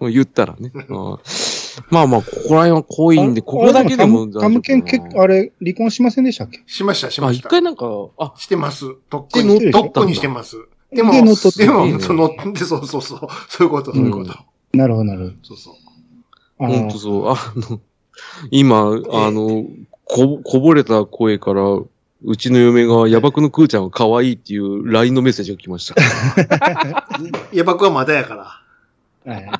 [0.00, 0.70] もう言ったらね。
[0.74, 0.78] う
[1.14, 1.18] ん
[1.90, 6.62] まあまあ、ここら辺は濃いんで、ここだけでも大丈夫かなタムケン結構、あれ、離婚しませんでしたっけ？
[6.66, 7.48] しました、しあ、ました。
[7.48, 7.86] 一回なんか、
[8.18, 8.94] あ、してます。
[9.10, 9.72] とっくでに。
[9.72, 10.56] とっくにしてます。
[10.94, 13.28] でも、で乗っ取ってでも、その、で、そうそうそう。
[13.48, 14.34] そういうこと、そういうこと。
[14.72, 15.32] なるほど、なるほど。
[15.42, 15.74] そうそう。
[16.64, 17.28] あほんとそう。
[17.28, 17.80] あの、
[18.50, 19.66] 今、あの、
[20.04, 21.62] こ、こぼれた声から、
[22.26, 25.94] うちの嫁が、ヤバくのクーちゃんが可愛いっていう LINE のメッセージが来ました。
[27.52, 28.62] ヤバクはまだやか
[29.26, 29.32] ら。
[29.32, 29.50] はい。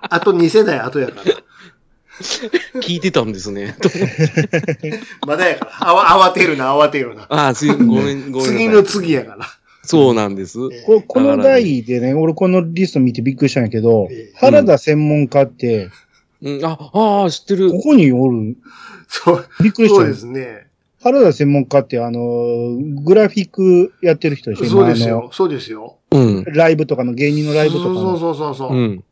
[0.00, 2.80] あと2世代後やから。
[2.80, 3.76] 聞いてたんですね。
[5.26, 5.88] まだやから。
[5.88, 7.22] あわ、慌てるな、慌てるな。
[7.28, 8.46] ああ、すいごめん、ごめん。
[8.46, 9.46] 次の次やから。
[9.84, 10.58] そうなんです。
[10.72, 15.90] えここの代でね、俺このリスト見てびっくりしたんやけどええ、原田専門家って、
[16.40, 17.78] うん、あ、ああ、知ってるこ。
[17.80, 18.56] こにおる。
[19.08, 20.66] そう、びっくりしたよそうですね。
[21.02, 25.30] 原田専門家って、あの、グラフィックやってる人でしょそうですよ。
[25.32, 25.98] そうですよ。
[26.12, 26.44] うん。
[26.44, 27.94] ライブとかの芸人のライブとかの。
[27.94, 28.76] そうそうそうそう。
[28.76, 29.04] うん。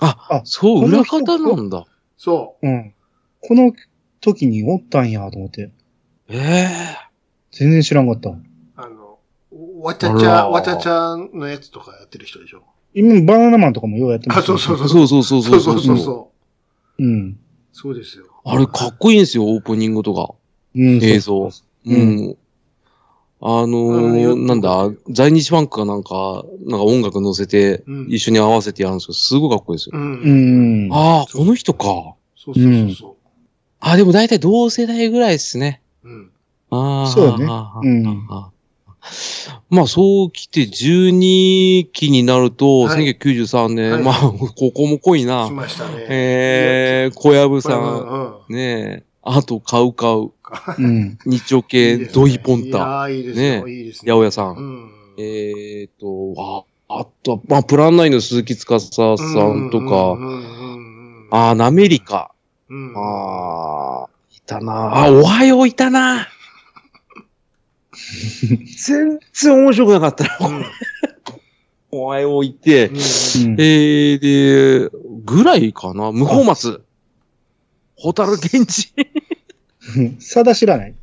[0.00, 1.86] ああ、そう、裏人方なんだ。
[2.18, 2.94] そうん。
[3.40, 3.72] この
[4.20, 5.70] 時におったんやと思って。
[6.28, 6.68] ええ
[7.52, 8.30] 全然知らんかった。
[9.50, 12.62] わちゃちゃ、わちゃちゃのやつとかやってる人でしょ？
[12.94, 14.88] 今、バナナマンとかもようやってますあ、そうそうそう。
[14.88, 16.30] そうそうそうそうそうそうそ
[16.98, 17.02] う。
[17.02, 17.38] うん。
[17.72, 18.24] そうですよ。
[18.44, 20.34] あれかっこいいんですよ、オープニングとか。
[20.74, 21.02] うん。
[21.02, 21.46] 映像。
[21.46, 21.50] う
[21.86, 22.36] うん。
[23.40, 29.92] あのなんだ、在日ファンクがなんか、なんか音楽乗せてうん、一緒に合わせてやるんですけど、すごいかっこいいですよ。
[29.96, 29.98] う。
[29.98, 30.92] うんん。
[30.92, 31.86] ああ、この人か。
[32.36, 33.16] そうそうそうそ
[33.80, 35.80] あ、でも大体同世代ぐらいですね。
[36.02, 36.08] う。
[36.08, 36.30] うん。
[36.70, 37.12] そああ。
[37.12, 37.44] うだね
[37.84, 38.28] うん
[39.70, 45.52] まあ、そう来て12期になると、はい1993年、はいまあ、ここも濃いな来。
[45.52, 46.06] ましたね。
[46.08, 50.32] えー、小籔さん、はねえ、あと、カウカウ、
[50.78, 51.18] うん。
[51.26, 53.66] 日丁うん系、いいですねドイポンタ、いやーいいですよ。
[53.66, 54.12] ねいいですね。
[54.12, 54.56] 八百屋さん。
[54.56, 54.90] うん。
[55.18, 61.28] えーと、あ、あとは、まあ、プランナインの鈴木司さんとか、うんうんうんうん。
[61.30, 62.32] あー、ナメリカ、
[62.70, 62.94] うん。
[62.96, 66.28] あー、いたなあ、おはよういたな
[68.86, 70.48] 全然面白くなかったな。
[70.48, 70.64] うん。
[71.90, 74.90] おはよういて、うんうんえー、で、
[75.24, 76.84] ぐらいかな無法松。
[77.96, 78.94] ホタル源氏。
[80.20, 80.94] さだ知らない？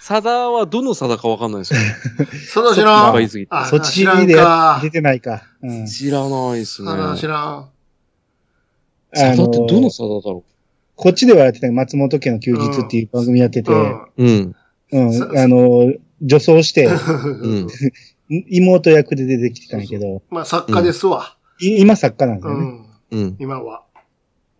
[0.00, 1.80] サダはどのサダかわかんないですよ。
[2.52, 3.12] その知らん。
[3.14, 3.48] ぱいすぎて。
[3.54, 5.44] あそっち知らんでか出てないか。
[5.62, 5.86] うん。
[5.86, 6.90] 知らないですね。
[6.90, 7.70] あ知らん。
[9.14, 10.44] サダってどのあサダだろ
[10.96, 13.74] こっちではやってた松本家の休日っていう番組やってて、う
[14.18, 14.54] うん。
[14.92, 15.12] ううん。
[15.12, 15.92] さあの、
[16.24, 17.68] 女装して、うん。
[18.50, 21.36] 妹役で出てきてたんやけど、まあ、作家ですわ。
[21.60, 22.64] い今作家なんですうよね。
[22.64, 22.86] ん。
[23.10, 23.36] うん。
[23.38, 23.82] 今は。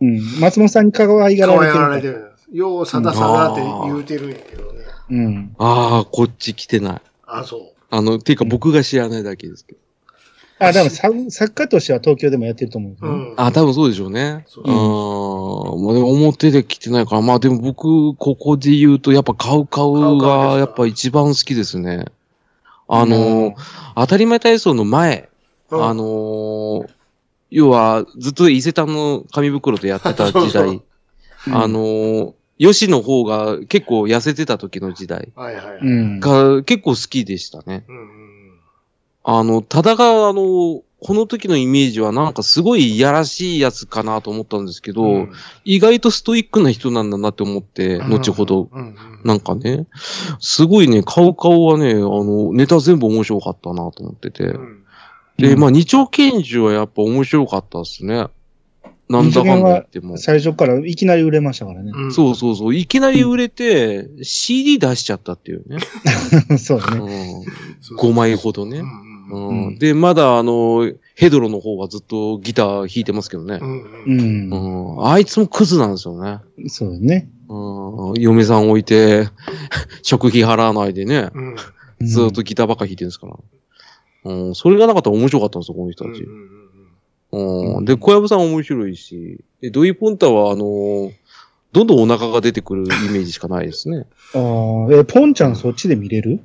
[0.00, 0.20] うん。
[0.40, 1.84] 松本さんに可愛が可愛られてるから。
[1.84, 2.30] がられてる。
[2.52, 4.80] よう、さださだって言うてるんやけどね。
[5.10, 5.56] うん。
[5.58, 7.02] ああ、こっち来てない。
[7.26, 7.60] あ、そう。
[7.90, 9.80] あの、ていうか僕が知らないだけですけど。
[10.68, 12.96] あ、でも作作家としては東京でもやってると思うね。
[13.02, 13.34] うん。
[13.36, 14.44] あ、多分そうでしょうね。
[14.48, 15.84] そううん。
[15.84, 22.06] まあでも表で来てないから、まあでも僕、ここで言うと、やっぱカウカウが、かやっぱ一番好きですね。
[22.88, 23.54] あの、
[23.96, 25.28] 当たり前体操の前、
[25.70, 26.88] うんあのー
[27.50, 30.68] 要は、ずっと伊勢丹の紙袋でやってた時そう代、
[31.46, 35.78] うんあのー、吉の方が結構痩せてた時の時代はいはいはい。
[35.78, 35.84] う。
[35.84, 36.20] ん。
[36.20, 37.84] が結構好きでしたね。
[37.88, 38.13] うんうん
[39.24, 45.32] あの、ただが、あの、この時のイメージはなんかすごいいやらしいやつかなと思ったんですけど、うん。
[45.64, 48.70] 意外とストイックな人なんだなって思って、うん後ほど、
[49.22, 49.86] なんかね、
[50.40, 54.44] すごいね、顔顔はね、あの、ネタ全部面白かったなと思ってて。
[54.44, 54.80] うん
[55.36, 58.28] で、うんまあ、二丁拳銃はやっぱ面白かったですね。
[59.08, 60.16] なんだかんだ言っても。
[60.16, 61.92] 最初からいきなり売れましたからね。
[61.92, 62.74] うんそうそうそう。
[62.74, 65.78] いきなり売れて、CD 出しちゃったっていうね。
[66.56, 66.98] そうだね。
[66.98, 68.78] うん、そうそう5枚ほどね。
[68.78, 73.64] うんううんん、で、まだあの、ヘドロの方はずっとギター弾いてますけどねう。
[73.64, 74.96] んううんん。
[74.96, 76.40] うん、あいつもクズなんですよね。
[76.68, 77.28] そうだね。
[77.48, 79.28] うん、嫁さん置いて、
[80.02, 81.56] 食費払わないでね、うんうん
[82.02, 83.36] ずっとギターばっか弾いてるんですから。
[84.24, 86.22] うん、それがなかったら面白かったんですよ、この人たち。
[87.32, 91.12] うんうん、で、小籔さん面白いし、でドイポンタは、あの、
[91.72, 94.06] どんどんお腹が出てくるイメージしかないですね。
[94.34, 96.40] ああ、え、ポンちゃんそっちで見れる？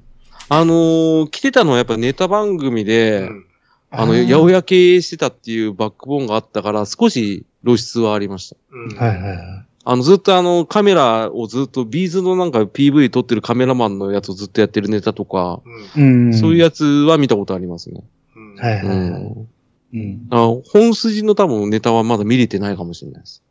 [0.49, 3.45] あのー来てたのはやっぱネタ番組うで、ん
[3.91, 8.55] あの、ー八百屋経営してたっていうバックボーンがあったから、少し露出はありました。
[8.71, 9.65] うんはいはいはい。
[9.85, 15.61] あの、ずっとあの、カメラをずっと、ビーズのなんか PV 撮ってるカメラマンのやつをずっとやってるネタとか、
[15.95, 16.33] うん。
[16.33, 18.03] そういうやつは見たことありますね。
[18.35, 18.97] うんはいはいはい。
[18.97, 19.47] うん。
[19.93, 20.27] うん。
[20.29, 23.41] あ本筋の多分ネタはまだ見れてないかもしれないです。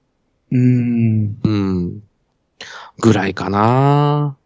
[0.53, 1.39] うん。
[1.43, 2.03] うん。
[3.01, 4.37] ぐらいかな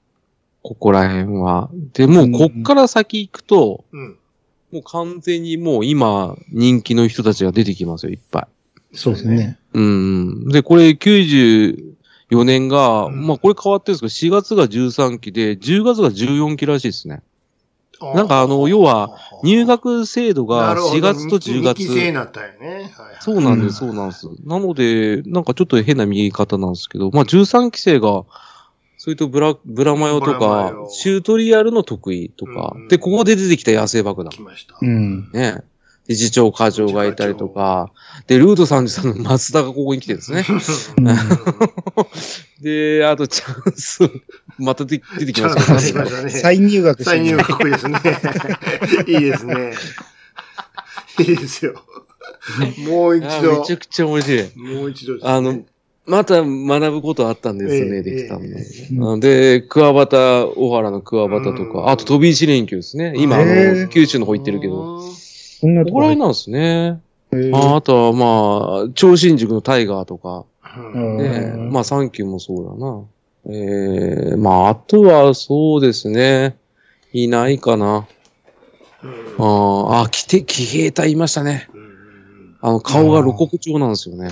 [0.63, 1.71] ここら辺は。
[1.93, 4.17] で、もうこっから先行くと、うん
[4.73, 8.49] もう完全にもう今人気の人たちが出てきますよ、いっぱ
[8.93, 8.97] い。
[8.97, 9.59] そうですね。
[9.75, 10.49] うん。
[10.49, 11.95] で、これ94
[12.45, 17.23] 年が、うんまあこれ変わってるんですけど、4月が13期で、10月が14期らしいですね。
[18.15, 22.13] なんかあの要は、入学制度がなるほど4月と10二期生に月。
[22.13, 22.93] なったよね。
[23.21, 24.27] そうなんです、うそうなんです。
[24.45, 28.25] なので、なんかちょっと変な見方なんですけど、まあ13期生が、
[29.03, 34.31] それとブラ、ブラマヨとかヨ、チュートリアルの得意とかうん、で、ここで出てきた野生爆弾。
[34.31, 34.77] 来ました。
[34.81, 35.29] うん。
[35.33, 35.65] ね。
[36.07, 37.91] で、次長課長がいたりとか、
[38.29, 40.45] で、ルート33の松田がここに来てるんですね。
[40.99, 41.07] うん
[42.63, 44.09] で、あとチャンス、
[44.61, 45.81] また出出てきましたね。
[45.81, 47.99] 出てきましたね再入学再入ね学ですね。
[49.09, 49.73] いいですね。
[51.19, 51.75] いいですよ。
[52.87, 53.77] もう一あ度めちゃ。
[53.79, 54.51] くちゃ面白い。
[54.55, 55.21] もう一度ね。
[55.25, 55.65] あの、
[56.05, 58.57] また学ぶことあったんですね、ええできたんで。
[58.59, 63.15] えうんで、桑畑、小原の桑畑とうんか、あと飛び石連休ですね。
[63.17, 65.01] 今、あへの、え九州の方行ってるけど。。
[65.01, 67.01] そんなとここなんですね。
[67.55, 70.45] ああとはまあ、超新塾のタイガーとか、
[70.95, 72.65] うんねうんまあ、サンキューもそう
[73.45, 73.57] だな。
[73.57, 76.57] ええまあ、あとはそうですね。
[77.13, 78.07] いないかな。
[79.05, 81.69] うんああ、あ、きて、騎兵隊いましたね。
[82.61, 84.31] あの、顔が露骨調なんですよね。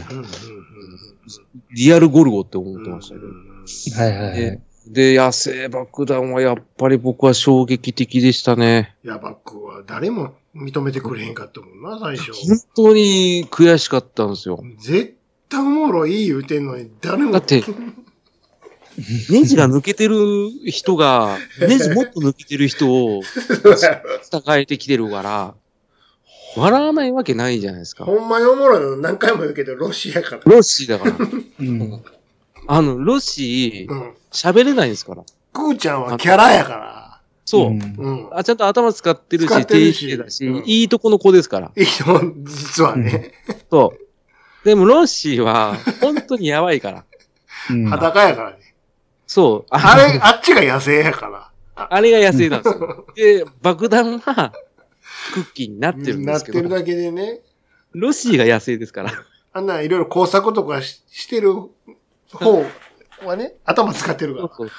[1.72, 4.02] リアルゴルゴって思ってましたけど。
[4.02, 4.60] はいはいはいで。
[4.86, 8.96] で、野生爆弾はやっぱり僕は衝撃的でしたね。
[9.04, 12.32] ヤバクは誰も認めてくれへんかったもんな、最初。
[12.32, 14.62] 本当に悔しかったんですよ。
[14.78, 15.16] 絶
[15.48, 17.32] 対おもろい言うてんのに、誰も。
[17.32, 17.62] だって、
[19.30, 20.16] ネジが抜けてる
[20.66, 23.22] 人が、 ネジもっと抜けてる人を
[24.32, 25.54] 戦えてきてるから、
[26.56, 28.04] 笑わないわけないじゃないですか。
[28.04, 30.42] ほんまにおもろいの何回も言うけど、ロシアから。
[30.44, 31.16] ロッシーだから。
[31.60, 32.02] うん。
[32.66, 34.14] あの、ロッシー、うん。
[34.32, 35.22] 喋れないんですから。
[35.52, 37.20] クーちゃんはキャラやから。
[37.44, 37.70] そう。
[37.70, 38.28] んうん。
[38.32, 41.72] あ、ちゃんと頭使ってるし、使ってる低し姿勢だし、うんいいとこの子ですから。
[41.76, 43.32] いいの、実はね。
[43.70, 44.64] そう。
[44.64, 47.04] でも、ロッシーは、本当にやばいから。
[47.70, 47.86] うん。
[47.86, 48.56] 裸やからね。
[49.26, 49.70] そう。
[49.70, 51.50] ああれ、あっちが野生やから。
[51.74, 53.06] あれが野生なんですよ。
[53.16, 54.52] で、爆弾は、
[55.34, 57.40] クッキーになってるんですけど、なってるだけでね。
[57.92, 59.12] ロッシーが野生ですから。
[59.52, 61.54] あんないろいろ工作とかししてる
[62.32, 62.64] 方
[63.24, 64.70] はね、頭使ってるかそうそう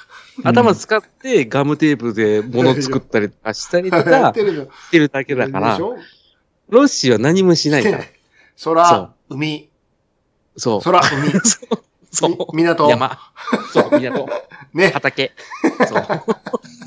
[0.43, 4.63] 頭使ってガムテープで物作ったりとかしたりとかてるの。
[4.65, 5.97] してるだけだからでし、ょ？
[6.69, 7.99] ロッシーは何もしないから。
[8.56, 9.69] そ空、海、
[10.56, 10.82] そう。
[10.82, 11.32] 空、海、
[12.12, 12.56] そう。
[12.56, 13.19] み港、山。
[13.73, 14.30] そう、港。
[14.73, 14.91] ね。
[14.91, 15.32] 畑。
[15.88, 16.06] そう。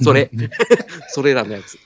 [0.03, 0.31] それ。
[1.09, 1.79] それらのやつ。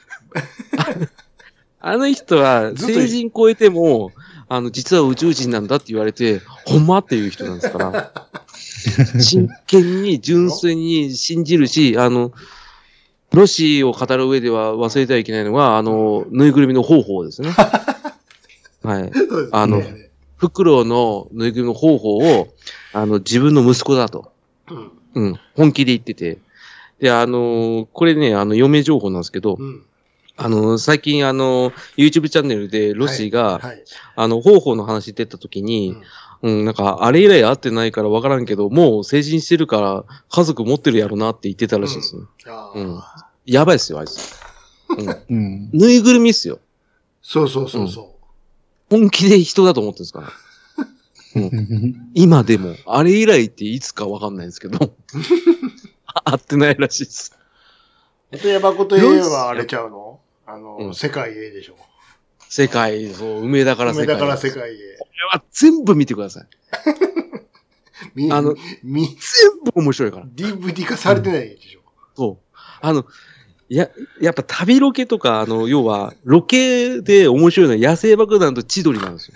[1.80, 4.12] あの人は、成人超えても、
[4.48, 8.12] あの、実は宇宙人なんだって言われて、ほんまっていう人なんですから、
[9.20, 12.32] 真剣に、純粋に信じるし、あの、
[13.32, 17.50] ロシーを語る上では忘れてはいけないのが、あの、ぬいぐるみの方法ですね。
[18.82, 19.12] はい。
[19.52, 22.48] あのねフクロウのぬいぐるみの方法を、
[22.92, 24.32] あの、自分の息子だと。
[24.70, 24.90] うん。
[25.14, 26.38] うん、本気で言ってて。
[27.00, 29.82] で、あのーこれね、あの、嫁情報なんですけど、うん。
[30.38, 33.85] あのー最近あのー YouTube チャンネルでロッシーが、はい。
[34.16, 35.96] あの、方法の話出た時に、
[36.42, 42.22] うん、なんか、あれ以来会ってないからわからんけど、もう成人してるから家族持ってるやろなって言ってたらしいですね。
[42.46, 44.40] あうんあやばいっすよ、あいつ。
[44.90, 45.09] うん。
[45.29, 45.70] うん。
[45.72, 46.61] ぬいぐるみっすよ。
[47.22, 48.14] そうそうそうそ
[48.88, 50.33] 本気で人だと思ってるんですから。
[52.14, 54.79] 今でも、あれ以来っていつかわかんないですけど、
[56.24, 57.33] 会ってないらしいです。
[58.33, 58.37] う。
[58.37, 60.08] あと、ヤバコといえばあれちゃうの？
[60.48, 61.76] あの、うん世界へでしょ。
[62.48, 64.04] 世界、そう、梅田から世界。
[64.06, 64.78] 梅田から世こ界へ。
[64.78, 64.96] れ
[65.32, 66.46] は全部見てください。
[68.14, 69.16] み、あのみ、全
[69.64, 70.26] 部面白いから。
[70.26, 71.80] DVD 化されてないでしょ。
[72.16, 72.56] そう。
[72.80, 73.04] あの、
[73.68, 79.34] や、やっぱ旅ロケとか、あの、要は、ロケで面白いのは野生爆弾と千鳥なんですよ。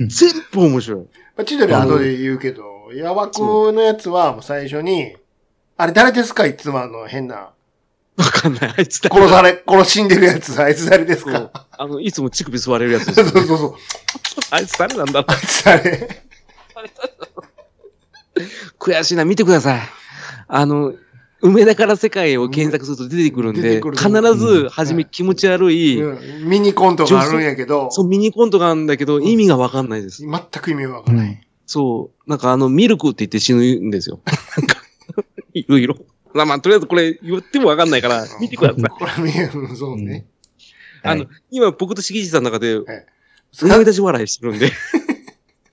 [0.08, 1.00] 全部面白い。
[1.00, 1.06] ま
[1.38, 5.16] あ、千鳥は後で言うけど、ヤバコのやつはもう最初に、
[5.78, 7.50] あれ誰ですかいつもあの変な、
[8.16, 8.74] わかんない。
[8.78, 11.50] あいつだ殺され、殺しんでるやつ、あいつ誰ですか？
[11.78, 13.26] あの、いつも乳首吸われるやつでそう。
[13.26, 13.74] そうそう。
[14.50, 15.24] あいつ誰なんだ？
[15.26, 16.22] あいつあれ。
[18.78, 19.80] 悔しいな、見てください。
[20.48, 20.94] あの、
[21.42, 30.22] 梅田から世界を検索すると出てくるんで、必ず、はじめ気持ち悪い、うんミニコントがあるんやけど、そう、ミニコントがあるんだけど、意味がわかんないです。
[30.22, 30.30] 全
[30.62, 31.46] く意味わからない。
[31.66, 34.20] そう、なんかあの、ミルクって言って死ぬんですよ。
[34.56, 34.76] なんか
[35.52, 35.96] いろいろ。
[36.36, 38.82] まあまあ、とりあえずこれ言ってもわかんないから、見てください。
[38.90, 40.26] これ見える、そうね。
[41.02, 43.06] あの、今僕としぎじさんの中で、え
[43.62, 44.70] 思い出し笑いしてるんで、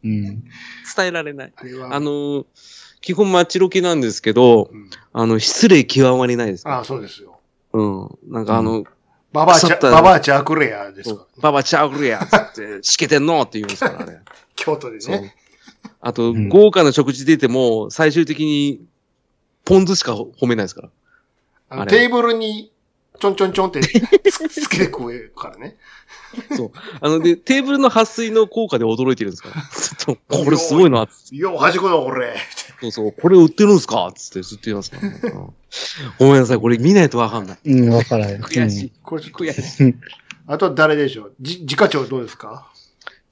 [0.03, 0.43] うん。
[0.95, 1.53] 伝えられない。
[1.89, 2.45] あの、
[3.01, 6.67] 基本マッチロケなんですけど、うんあの、失礼極まりないです。
[6.67, 7.39] ああ、そうですよ。
[7.73, 8.17] うん。
[8.27, 8.83] なんかあの、
[9.31, 11.41] ババアチャ、ババアチャクレアですから。
[11.41, 13.41] ババちゃうくれやつって、しけてんの？
[13.41, 14.19] って言うんですから、あれ。
[14.55, 15.35] 京都でね。。
[15.99, 18.85] あと、うん豪華な食事出ても、最終的に、
[19.65, 20.89] ポン酢しか褒めないですから。
[21.69, 22.71] あのあれテーブルに、
[23.19, 25.77] ちょんちょんちょんってつつけて食えるからね。
[27.01, 29.55] あの、で、テーブルの撥水の効果で驚いてるんですから。
[29.97, 31.07] ちょっとこれすごいな。
[31.31, 32.35] よう、端っこだ、これ。
[32.81, 34.11] そうそう、これ売ってるんすか？
[34.15, 35.31] つってずっと言いますから、ね うん
[36.19, 37.59] ごめんなさい、これ見ないとわかんない。
[37.65, 38.39] うん、わからない。
[38.39, 38.91] 悔しい。
[39.03, 39.95] これ、悔しい。
[40.47, 41.33] あとは誰でしょう？
[41.39, 42.69] じ、自家長どうですか？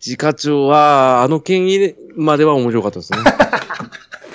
[0.04, 3.20] 自家長は、あの件入れまでは面白かったですね。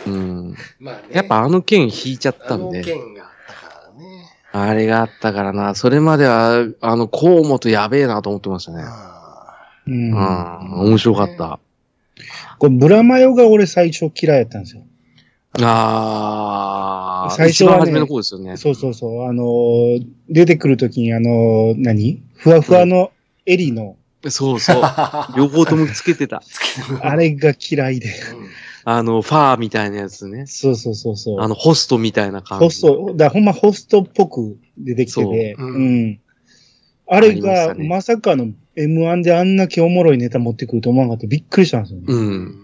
[0.07, 0.54] うん。
[0.78, 4.24] まあねやっぱあの件引いちゃったあのんで、件があったからね。
[4.52, 8.82] あれがあったからな、それまでは、あの、河本やべえなと思ってましたね。
[8.84, 9.90] あう。
[9.90, 11.61] うんん、面白かった。
[12.59, 14.82] これ、ブラマヨが俺最初嫌いやったんですよ。
[15.62, 18.57] あー、最初はね一番初めの方ですよね。
[18.57, 19.24] そうそうそう。
[19.26, 22.22] あのー出てくるときに、あのー何？
[22.34, 23.12] ふわふわの
[23.46, 23.96] 襟の、
[24.28, 24.80] そうそう。
[24.82, 25.32] あ。
[25.36, 26.42] 両方ともつけてた。
[27.00, 28.12] あれが嫌いで。
[28.89, 30.47] あの、ファーみたいなやつね。
[30.47, 31.41] そうそうそうそう。
[31.41, 32.64] あの、ホストみたいな感じ。
[32.66, 35.72] ホスト、だほんまホストっぽく出てきてて、そうう。
[35.72, 36.20] うんん
[37.09, 42.05] あれが、たねまさかの M1 であんなけおもろいネタ持ってくると思わなかったびっくりしたんですよね。
[42.07, 42.14] う。
[42.14, 42.62] うん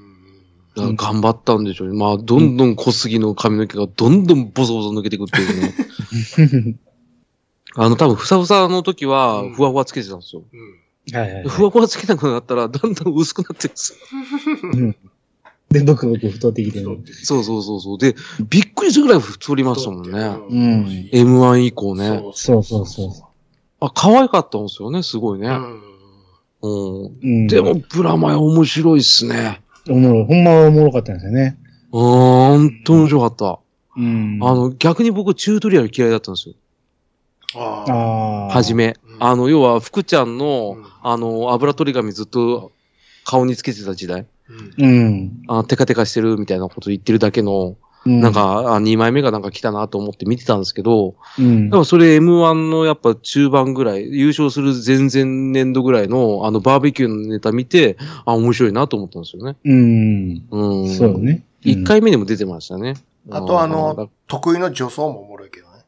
[0.76, 1.98] 頑張ったんでしょうね。
[1.98, 6.78] まあ、どんどん小杉の髪の毛がどんどんボソボソ抜けてくっていうね。
[7.74, 10.44] あの、多分、ふさふさの時は、ふわふわつけてたんですよ。
[10.52, 11.18] うん。
[11.18, 14.60] はいはい、ふわふわつけなくなったら、だんだん薄くなってるんですよ。
[14.72, 14.96] うん
[15.72, 16.98] で、ブクブク太ってきてる。
[17.24, 17.98] そうそうそうそう。
[17.98, 18.14] で、
[18.48, 20.18] びっくりするぐらい太りましたもんね。
[20.18, 21.08] うん。
[21.12, 22.22] M1 以降ね。
[22.34, 23.28] そうそうそうそ
[23.80, 25.48] あ、可愛かったんですよね、すごいね。
[26.62, 27.04] うん。
[27.22, 27.46] うん。
[27.46, 29.60] でも、、ブラマヨ面白いっすね。
[29.88, 30.24] おもろい。
[30.26, 31.58] ほんまはおもろかったんですよね。
[31.92, 33.58] うーん、ほんと面白かった。
[33.96, 34.38] うん。
[34.40, 36.54] あの、逆に僕、チュートリアル嫌いだったんですよ。
[37.56, 37.92] ああ。
[37.92, 37.94] あ
[38.46, 38.48] あ。
[38.48, 38.96] はじめ。
[39.06, 42.72] うんあの、要は、福ちゃんの、うんあの、油取り紙ずっと
[43.24, 44.26] 顔につけてた時代。
[44.78, 44.84] うん。
[44.84, 45.42] うん。
[45.48, 48.20] あテカテカしてるみたいなこと言ってるだけの、うん。
[48.20, 51.76] なん、か、あ2枚目がなんか来たなと思って見てたんですけど、うんで。
[51.76, 59.56] もそれ M1 のやっぱ中盤ぐらい、優勝する前々年度ぐらいのあのバーベキューのネタ見て、あ、面白いなと思ったんですよね。
[59.64, 60.42] うん。
[60.50, 60.88] うん。
[60.94, 61.18] そう。
[61.20, 61.44] ね。
[61.64, 62.94] 1回目にも出てましたね。
[63.30, 65.84] あとあのだ得意の女装もおもろいけどね。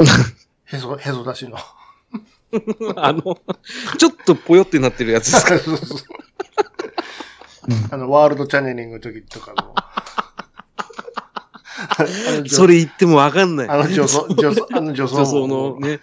[0.66, 1.56] へそ、へそ出しの。
[2.96, 3.22] あの、
[3.98, 5.56] ちょっとぽよってなってるやつですか？
[5.60, 6.27] そうそううん
[7.90, 9.74] あの、ワールドチャネリングの時とかの。
[12.48, 13.68] それ言ってもわかんない。
[13.68, 15.20] あの女装、 女装、あの女装も。
[15.22, 16.00] 女装のね、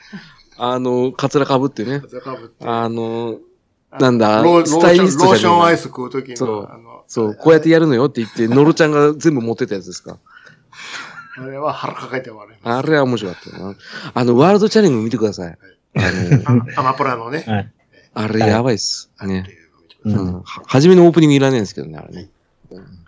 [0.58, 2.00] あの、カツラかぶってね。
[2.02, 2.66] 風かぶって。
[2.66, 3.40] あの、
[4.00, 4.42] なんだ？
[4.44, 10.18] ローローシスタイリストョン、ローションアイス食う時そうの、そう、こうやってやるのよって言って、ノロちゃんが全部持ってたやつですか？
[11.38, 13.76] あれは腹抱えて笑いあれは面白かったよな。
[14.14, 15.58] あの、ワールドチャレンジ見てください。
[15.98, 16.00] あ
[16.52, 16.80] の、ます。
[16.80, 17.44] アマプラのね。
[17.48, 17.72] はい。
[18.14, 19.10] あれやばいっす。
[19.24, 19.46] ね。
[20.06, 20.10] う。
[20.10, 22.30] うん初めのオープニングいらないんですけどね、あれね。
[22.72, 23.06] うん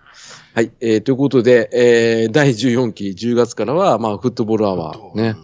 [0.58, 0.72] はい。
[0.82, 5.36] えー、ということで、えー、第14期10月からは、まあ、フットボールアワーね。。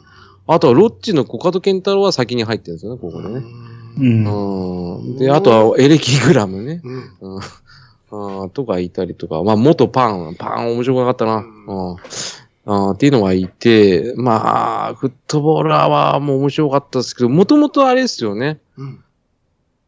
[0.47, 3.35] あとは、ロッチのコカドケンタロウは先に入ってるんですよね、ここでね。
[3.35, 4.01] う。
[4.01, 5.17] うんうん。
[5.19, 6.81] で、あとは、エレキグラムね。
[6.83, 7.35] うん。
[7.35, 7.39] うん。
[7.39, 11.37] あーとかいたりとか、まあ、元パン、パン面白くなかったな。
[11.37, 11.45] うう
[11.93, 11.95] ん。
[12.65, 18.59] あーっていうのはいて、まあ、フットボールアワーも面白かったですけど、もともとあれですよね。
[18.77, 19.03] うん。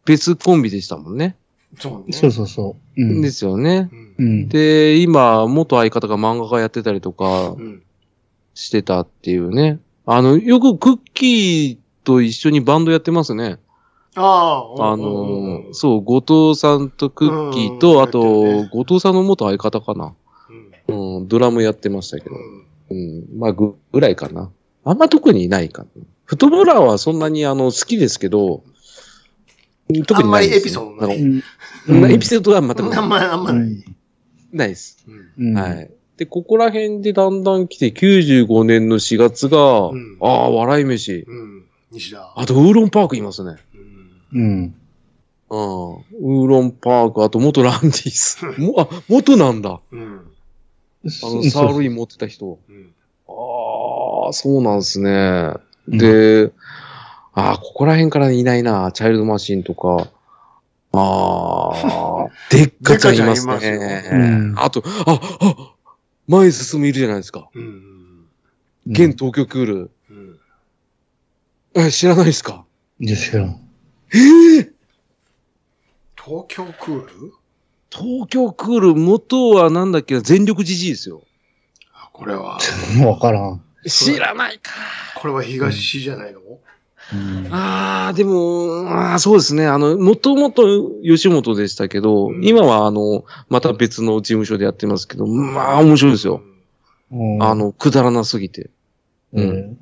[0.06, 1.36] 別コンビでしたもんね。
[1.78, 2.14] そうね。
[2.14, 3.02] そうそうそう。
[3.02, 3.22] うん。
[3.22, 3.90] ですよね。
[4.18, 4.26] うん。
[4.26, 4.50] うん。
[4.50, 7.84] で、今、元相方が漫画家やってたりとかうん。
[8.54, 9.80] してたっていうね。
[10.06, 13.58] あの、よくクッキーと一緒にバンドやってますね。
[14.16, 14.92] ああ。
[14.94, 20.14] あの、そう、後藤さんとクッキーうんと、あとね、後藤さんの元相方かな。
[20.88, 21.18] うん。
[21.18, 22.36] うん、ドラムやってましたけど。
[22.36, 22.98] うん。
[22.98, 24.50] うん、まあ、ぐ、ぐらいかな。
[24.86, 25.90] あんま特にいないかな。
[26.26, 28.64] フットボーラーはそんなにあの、好きですけど、
[29.88, 33.86] 特にないです、あんまりエピソードないうんエピソードは全くあなんいまり、あんまり。
[34.52, 35.06] ないです。
[35.38, 35.50] うん。
[35.50, 35.58] うん。
[35.58, 35.92] はい。
[36.18, 41.26] で、ここら辺でだんだん来て、95年の4月が、んああ、笑い飯。
[41.28, 41.66] うん。
[41.92, 42.34] 西田。
[42.36, 43.58] あと、ウーロンパークいますね。
[44.34, 44.42] うん。
[44.42, 44.76] うん。
[45.50, 45.96] うん。
[46.22, 48.46] ウーロンパーク、あと元ランディス。
[48.60, 49.82] も、あ、元なんだ。
[49.92, 50.02] うん。
[50.02, 50.20] あ
[51.04, 52.60] の、サーロイン持ってた人。
[52.68, 52.94] うん。
[53.28, 55.54] ああ、そうなんですね。
[55.88, 56.52] で、
[57.36, 58.92] ああ、ここら辺からいないな。
[58.92, 60.08] チャイルドマシンとか。
[60.94, 64.10] ああ、でっかちゃんいますでっかちゃんいますね。
[64.12, 65.74] うんあと、あ、あ、
[66.28, 67.50] 前進むいるじゃないですか。
[67.54, 68.26] うん。
[68.88, 69.92] 現東京クール。
[70.10, 70.40] うん。
[71.76, 72.64] え、知らないですか？
[73.02, 73.60] いや、知らん。
[74.14, 74.72] ええ
[76.18, 77.34] 東京クール？
[77.92, 81.24] 東京クール、元はなんだっけな、全力じじいですよ。
[81.94, 82.58] あこれは、
[82.98, 83.62] も うわからん。
[83.86, 84.72] 知らないか。
[85.18, 86.40] これは東じゃないの？
[86.40, 86.58] うん。
[87.52, 89.68] ああ、でも、ああ、そうですね。
[89.68, 90.64] あの、もともと
[91.04, 96.42] 吉本でしたけど、うん今はあの、また別の事務所でやってますけど、まあ面白いですよ。
[97.12, 98.70] うんあ、の、くだらなすぎて。
[99.34, 99.78] ううん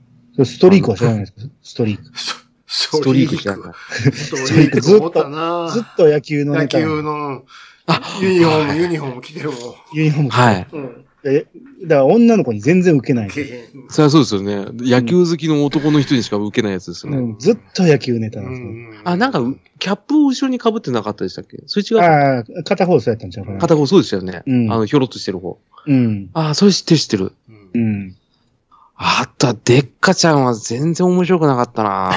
[0.45, 2.03] ストリークは知らないですかストリーク。
[2.17, 3.73] ス ストリークじゃない。
[4.11, 6.79] ストリークずっとずっと野球の野ネタ。
[6.79, 7.43] 球の
[7.85, 9.59] あユニフォーム、はいユニフォーム着てるもん。
[9.93, 10.29] ユニフォーム。
[10.31, 10.67] はい。
[10.71, 11.05] うん。
[11.25, 11.45] え、
[11.83, 13.29] だから女の子に全然受けない。
[13.31, 14.65] そりゃそうですよね。
[14.79, 17.17] 野球好きの男の人にしか受けないやつですよね。
[17.19, 18.67] うん、ずっと野球ネタうなんですよ。
[18.69, 19.41] んあ、なんか、
[19.79, 21.59] キャップを後ろに被ってなかったでしたっけ？
[21.67, 23.59] それ違うああ、片方そうやったんちゃうかな。
[23.59, 24.43] 片方そうでしたよね。
[24.45, 25.57] うんあの、ひょろっとしてる方。
[25.87, 26.29] うん。
[26.33, 27.31] ああ、それ知ってる知ってる。
[27.73, 28.15] うんうん。
[28.95, 32.11] あとは、でっかちゃんは全然面白くなかったな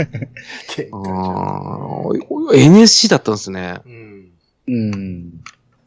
[0.68, 3.80] けあー NSC だったんですね。
[3.84, 4.28] うん。
[4.68, 5.32] うん。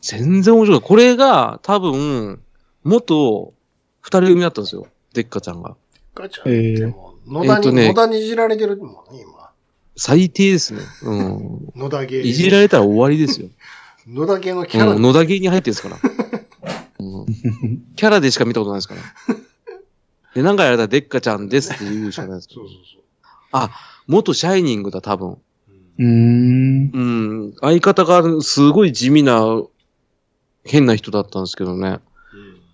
[0.01, 0.81] 全然面白い。
[0.81, 2.41] これが、多分、
[2.83, 3.53] 元、
[4.01, 4.87] 二人組だったんですよ。
[5.13, 5.75] でっかちゃんが。
[6.15, 9.49] ガチャってもう、野田に、えーとね野田にいじられてるもんね、今。
[9.95, 10.81] 最低ですね。
[11.03, 11.71] うん。
[11.75, 12.21] 野田芸。
[12.21, 13.49] いじられたら終わりですよ。
[14.07, 14.93] 野田芸のキャラ。
[14.93, 15.99] うん、野田芸に入ってるんですから。
[16.99, 17.25] うん、
[17.95, 19.01] キャラでしか見たことないですから。
[20.33, 22.47] で、なんかやられたらでっかちゃんですって言うしかないです。
[22.53, 23.69] そうそう
[24.07, 25.29] 元シャイニングだ、多分。
[25.29, 25.37] そ
[25.71, 25.75] う。
[25.99, 26.91] うーん。
[26.93, 26.99] う
[27.49, 27.53] ん。
[27.61, 29.61] 相方がすごい地味な
[30.63, 31.99] 変な人だったんですけどね。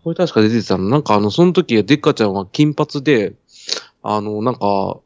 [0.03, 0.89] これ確か出てたの。
[0.89, 3.33] なんかあの、その時、デッカちゃんは金髪で、
[4.03, 4.99] あの、なんか、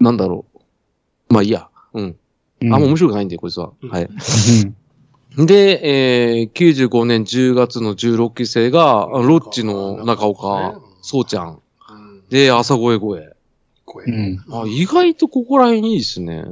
[0.00, 1.34] なんだろう。
[1.34, 1.68] まあいいや。
[1.92, 2.16] うん。
[2.62, 3.72] あんま面白くないんで、こいつは。
[3.82, 4.04] うんはい。
[4.04, 4.76] うん
[5.46, 11.62] で、えー、95年10月の16期生が、あロッチの中岡、そうちゃん。
[11.90, 13.34] うんで、朝声声。
[13.86, 14.44] 声うん。
[14.50, 16.44] あ、意外とここら辺いいですね。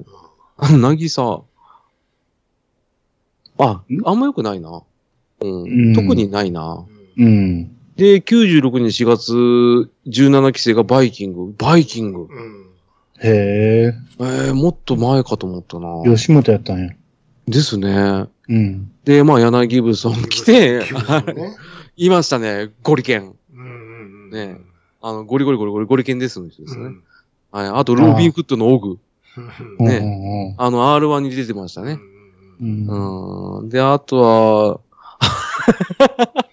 [0.57, 1.43] あなぎさ。
[3.59, 4.83] あ、あんま良くないな。
[5.41, 5.63] うん。
[5.63, 6.85] うん特にないな。
[7.17, 7.77] うん。
[7.97, 9.33] で、96年4月
[10.07, 11.55] 17期生がバイキング。
[11.59, 12.23] バイキング。
[12.23, 12.71] うん。
[13.23, 13.95] へえ。
[14.19, 16.03] えー、もっと前かと思ったな。
[16.05, 16.91] 吉本やったんや。
[17.47, 18.27] ですね。
[18.49, 18.91] うん。
[19.05, 20.83] で、まあ、柳ギブソン来て。
[21.97, 22.71] いましたね。
[22.83, 23.35] ゴリケン。
[23.55, 24.31] うんうんうん。
[24.31, 24.57] ね
[25.03, 26.85] あの、ゴリゴリゴリゴリゴリケンですの人ですね。
[26.85, 27.03] うん
[27.53, 27.69] はい。
[27.69, 28.99] あと、ロビンフットのオグ。
[29.79, 30.55] うんねね。
[30.59, 31.99] あの、R1 に出てましたね。
[32.61, 33.61] うん。
[33.61, 33.69] うん。
[33.69, 34.81] で、あとは、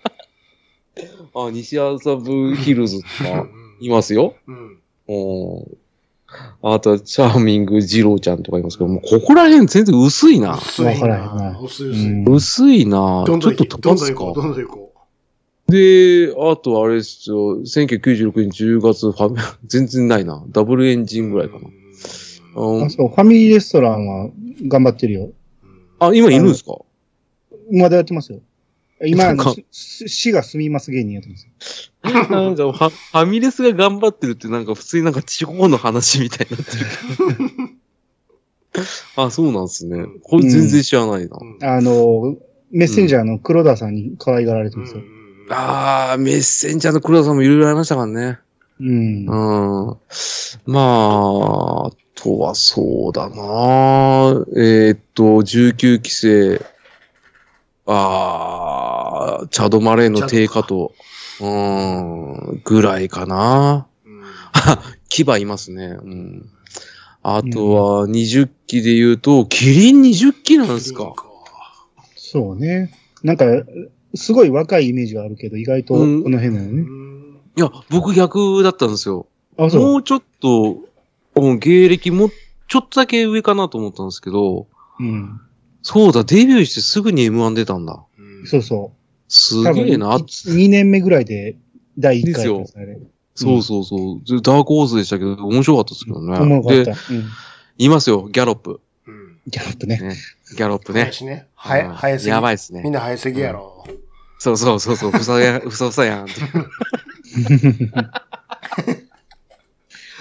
[1.36, 3.48] あ、西麻布ヒルズとか、
[3.80, 4.36] いますよ。
[4.48, 4.78] うん。
[5.08, 5.78] うん。
[6.62, 10.56] あとは、チャーミング二郎ちゃんとかいますけど、もうここら辺全然薄いな。
[10.58, 11.08] 薄いな。
[11.08, 12.12] な薄い薄い。
[12.12, 13.24] うん薄いな。
[13.26, 13.66] ちょどんどん行こう。
[13.66, 14.24] っと飛ばすか？
[14.24, 14.94] どんどん行こ
[15.68, 15.72] う。。
[15.72, 19.38] で、あとあれですよ、1996年10月、ファミ
[19.68, 20.44] 全然ないな。
[20.50, 21.24] ダブルエンジう。
[21.26, 21.68] ンぐらいかな。
[22.86, 24.30] あ、そう、ファミリーレストランは
[24.68, 25.30] 頑張ってるよ。
[26.00, 26.78] あ、今いるんですか？
[27.72, 28.40] まだやってますよ。
[29.06, 29.36] 今、
[29.72, 31.92] 死が住みます芸人やってます。
[32.04, 37.78] なんかファ、ファミレスが頑張ってるってなんか普通になんか地方の話みたいになってる。
[39.16, 40.06] あ、そうなんですね。
[40.24, 41.38] これ全然知らないな。
[41.40, 42.38] うんあの、
[42.72, 45.02] メッセンジャーの黒田さんに可愛がられてますよ。
[45.50, 48.40] あー、メッセンジャーの黒田さんもいろいろありましたからね。
[48.80, 49.26] うん。
[49.26, 49.98] うん。
[50.66, 53.36] まあ、あとはそうだな
[54.56, 56.62] えーっと、19期生、
[57.88, 60.94] あー、チャドマレーの低下と、
[61.42, 63.88] うん、ぐらいかな。
[63.92, 63.98] うん
[65.10, 65.86] 牙いますね。
[65.86, 66.50] うん。
[67.24, 71.14] あとは、20期で言うと、キリン20期なんですか。
[72.16, 72.92] そうね。
[73.24, 73.46] なんか、
[74.16, 76.82] すごい若いイメージがあるけど、意外とこうんの辺なのうね。
[76.82, 76.88] ん
[77.58, 79.28] いや、僕逆だったんですよ。
[79.58, 79.82] あ、そう。
[79.82, 80.78] もうちょっと、
[81.36, 82.30] うん芸歴も、
[82.68, 84.68] ちょっとだけ上かなと思ったんですけど、
[85.00, 85.40] うん。
[85.82, 88.04] そうだ、デビューしてすぐに M1 出たんだ。
[88.18, 88.98] うんそうそう。
[89.30, 90.16] すげえな。
[90.18, 91.58] 2年目ぐらいで
[91.98, 93.00] 第1回ですあれ
[93.36, 94.22] そうそうそう。
[94.26, 96.38] ずダークホースでしたけど、面白かったですけどね。
[96.40, 96.92] おもろかった。
[96.92, 97.26] で、うん。
[97.78, 98.82] いますよ、ギャロップ。
[99.06, 99.40] うん。
[99.48, 100.00] ギャロップね。
[100.00, 100.16] ね。
[100.56, 101.02] ギャロップね。
[101.02, 101.48] 林ね。
[101.54, 102.30] はや、うん早すぎ。
[102.32, 103.86] やばいっすねみんな早すぎやろ。
[104.40, 106.28] そうそうそうそう、ふさや、 ふさふさやん。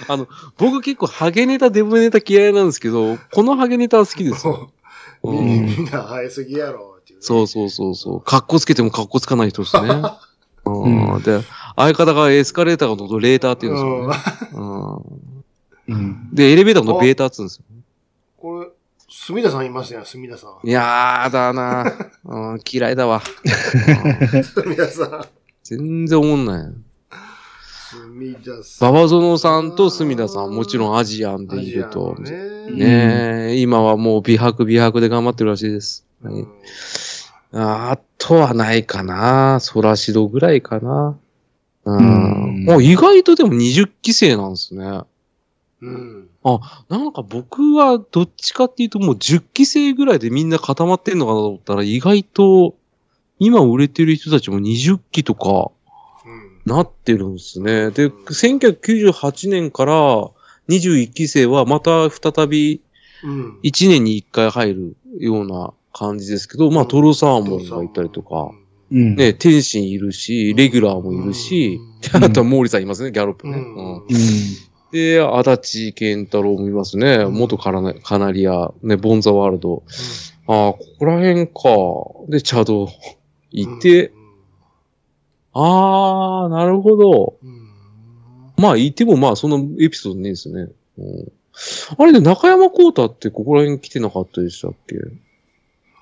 [0.07, 0.27] あの、
[0.57, 4.71] 僕結構ハゲネタ、デブネタ嫌いなんですけど、このハゲネタは好きですよ。
[5.23, 6.97] うみんな早すぎやろ。
[6.99, 8.21] っていうねそうそうそうそう。
[8.21, 9.89] 格好つけても格好つかない人ですね。
[10.65, 11.41] うんうんで、
[11.77, 14.51] 相方がエスカレーターが乗るレーターって言うんですよね。
[14.53, 16.29] うんうん。
[16.33, 17.63] で、エレベーターのベーターって言うんですよ。
[18.37, 18.67] これ、
[19.09, 20.67] 墨田さんいますよ、墨田さん。
[20.67, 21.93] いやーだな、
[22.25, 23.21] うん、嫌いだわ。
[24.35, 25.25] うん墨田さん。
[25.63, 26.73] 全然思んない。
[28.81, 32.15] 馬場園さんと隅田さん、もちろんアジアンでいると。
[32.19, 32.31] ね。
[32.71, 36.05] ねえ、今はもう美白美白で頑張ってるらしいです。
[36.23, 36.47] はいうん
[37.53, 39.59] ああとはないかな。
[39.59, 41.17] ソラシドぐらいかな。
[41.85, 42.65] ううんん。
[42.65, 45.01] もう意外とでも20期生なんですね。
[45.81, 46.29] うん。
[46.89, 52.75] なんか僕はどっちかっていうともう10期生ぐらいでみんな固まってんのかなと思ったら意外と
[53.39, 55.76] 今売れてる人たちも20期とかうん。
[56.67, 57.91] なってるんですね。
[57.91, 59.93] で、1998年から
[60.69, 62.81] 21期生はまた再び
[63.23, 63.59] うん。
[63.63, 68.51] 1年に1回入るような感じですけど、まあトロサーモンがいたりとか、
[68.91, 69.15] うん。
[69.15, 71.79] ね、天心いるし、レギュラーもいるし、
[72.13, 73.53] うんあとは毛利さんいますね、ギャロップね。
[73.53, 74.03] うんうんうん。
[74.91, 77.15] で、足立健太郎もいますね。
[77.15, 79.83] うん元カナカナリア、ね、ボンザワールド。
[80.47, 81.53] ああ、ここら辺か。
[82.29, 82.87] で、チャド
[83.51, 84.13] いて、
[85.59, 87.37] ああ、なるほど。
[87.43, 87.57] うん。
[88.57, 90.67] まあ、いてもまあ、そのエピソードねえですね。
[90.97, 91.31] うん、
[91.97, 94.95] あれで、中山幸太ってここら辺来てなかったでしたっけ？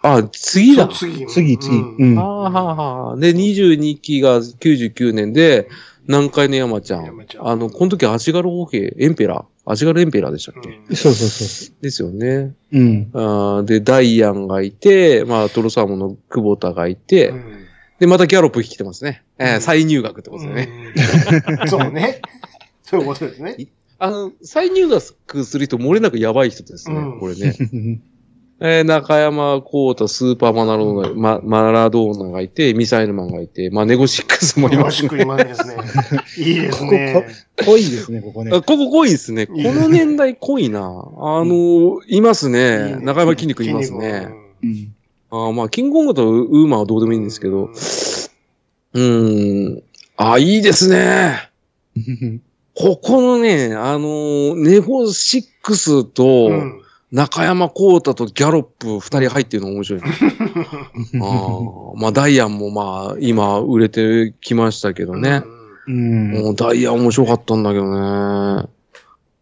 [0.02, 0.88] あ、次だ。
[0.88, 1.26] 次。
[1.26, 1.76] 次、次。
[1.76, 2.20] うんうん。
[2.20, 3.18] ああ、はあはあ。
[3.18, 5.68] で、22期が99年で、
[6.08, 7.06] 南海の山ちゃん。
[7.06, 9.72] ゃんあの、この時足軽王兵、エンペラー。
[9.72, 12.54] 足軽エンペラーでしたっけ、うんそうそうそですよね。
[12.72, 12.80] う。
[12.80, 13.10] うん。
[13.14, 17.65] あーで、ダイアンがいて、まあ、トロサーモンの久保田がいて、うん
[18.00, 19.24] で、またギャロップ来てますね。
[19.38, 20.70] えーうん再入学ってことでね。
[21.62, 22.22] うんそうね。
[22.84, 23.56] そういうことですね。
[23.98, 27.56] あの、再入学する人、漏れなくやばい人ですね、うんこれね。
[28.62, 35.08] えー中山幸太、スーパーマナローナ、ま、マラドーナがいて、ミサイルマンがいて、まあ、ネゴシックスもいますね。
[35.08, 35.76] よろしく今ですね。
[36.38, 37.26] いいですね。
[37.66, 38.62] 濃いですね、ここねあ。
[38.62, 39.48] ここ濃いですね。
[39.48, 40.80] この年代濃いな。
[40.80, 42.96] あのーいますいいね。
[42.96, 44.30] ね中山筋肉いますね。。
[44.64, 44.95] うん。
[45.36, 47.66] あーまあ、キングコングとウーマンはどうでもいいんですけど。
[47.66, 49.84] うーん。
[50.18, 51.50] あ、いいですね。
[52.74, 56.82] ここのね、あのーネゴシックスうと、ん。
[57.12, 60.02] 中山幸太とギャロップ二人入ってるの面白い。
[60.04, 65.44] ああ、まあダイアンもまあ今売れてきましたけどね。
[65.88, 66.32] うん。
[66.32, 67.98] もうダイアン面白かったんだけどね。
[68.00, 68.68] あ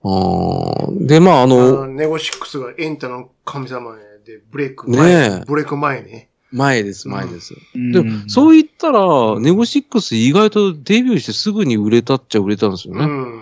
[0.04, 6.30] あ、でまあああの、の、ネゴシックスがエンタの神様で、ブレイクね前、えブレイク前ね。
[6.52, 7.56] 前です前です。
[7.76, 13.06] うんでも、そう言ったら、ネゴシックス意外とデビューしてすぐに売れたっちゃ売れたんですよね。
[13.06, 13.42] うん。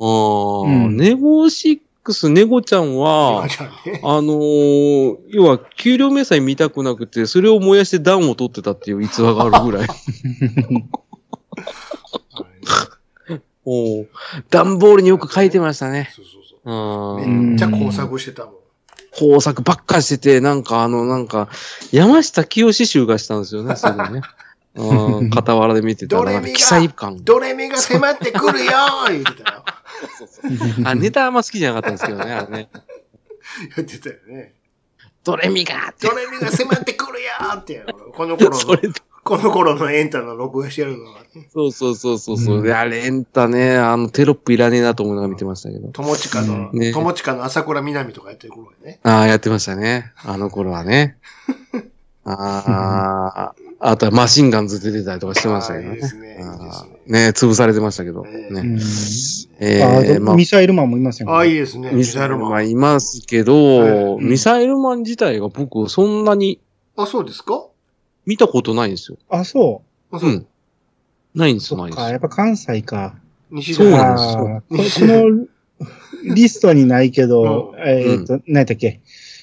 [0.00, 4.00] ああ、うんネゴシックス、ネゴちゃんは、じゃあね。
[4.02, 9.88] あのー要は、給料明細見たくなくて、それを燃やして暖を取ってたっていう逸話があるぐらい。
[13.64, 14.08] おう
[14.50, 16.10] 段ボールによく書いてましたね。
[16.14, 16.58] そうそうそう。
[16.64, 18.54] あーめっちゃ工作してたもん。
[19.12, 21.48] 工作ばっかしてて、なんかあの、なんか、
[21.92, 24.22] 山下清集がしたんですよね、 それね。
[24.74, 27.22] うん、傍らで見てたら、記載感。
[27.22, 29.64] ドレミが迫ってくるよー言ってたよ。
[30.88, 32.68] あ、ネタあんま好きじゃなかったんですけどね、あれね。
[33.76, 34.54] 言ってたよね。
[35.24, 36.10] ドレミがド。
[36.16, 37.84] レミが迫ってくるよーって、
[38.14, 38.88] この頃の、それ、
[39.24, 42.58] この頃のエンタの録画してるのがね、そうそうそうそうそう。
[42.58, 45.88] うんいや、レンタね、あの、テロップいらねえなと思いながら見てましたけど。
[45.92, 48.98] 友近の、うんね友近の朝倉みなみとかやってる頃ね。
[49.04, 50.12] ああ、やってましたね。
[50.24, 51.18] あの頃はね。
[52.24, 55.94] ああ、あとはマシンガンズ出てたりとかしてましたけどね。
[55.96, 58.22] いいですねいいですねあーね潰されてましたけど。
[58.24, 58.78] ねねうん
[59.60, 61.32] えあー、まあミ、サイルマンもいますよね。
[61.32, 61.90] ああ、いいですね。
[61.92, 66.60] ミサイルマンいますけはど、いミサイルマン自体が僕そんなに
[66.96, 67.66] あ、そうですか？
[68.26, 69.18] 見たことないんですよ。
[69.28, 70.28] あ、そうう。
[70.28, 70.46] ん。
[71.34, 71.60] ないんでう。
[71.60, 73.14] す、ないんですやっぱ関西か。
[73.50, 74.16] 西そう田なん
[74.76, 75.46] ですよここ
[76.26, 79.00] のリストにないけど、 うんえっと、何やったっけ、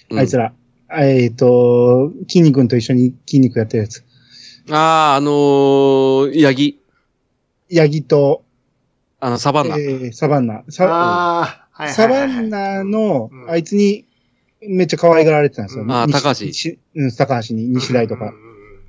[0.09, 0.53] うんあいつら。
[0.91, 4.03] えっと、筋肉と一緒に筋肉やってるやつ。
[4.71, 6.79] ああ、あのー、ヤギ。
[7.69, 8.43] ヤギと、
[9.19, 9.77] あの、サバンナ。
[9.77, 10.63] えーサバンナ。
[10.69, 11.67] サ。
[11.87, 14.05] サバンナのうん、あいつに、
[14.61, 15.83] めっちゃ可愛がられてたんですよ。
[15.83, 18.33] うんあー西高橋西うん、高橋に、西大とか。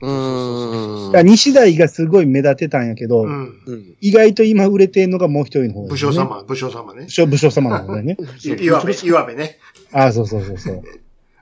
[0.01, 3.97] うーん西大がすごい目立ってたんやけど、うん。
[4.01, 5.89] 意外と今売れてんのがもう一人の方ね。
[5.91, 6.13] 武将。
[6.13, 7.11] 様、武将様ね武。
[7.11, 8.17] 将、武将様の方だよね。
[8.45, 9.59] い岩部、岩部ね。
[9.93, 10.83] ああ、そうそうそうそう。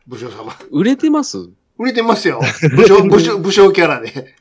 [0.06, 0.52] 武将様。
[0.70, 1.38] 売れてます？
[1.78, 2.40] 売れてますよ。
[2.74, 4.34] 武将、武将、武将キャラで。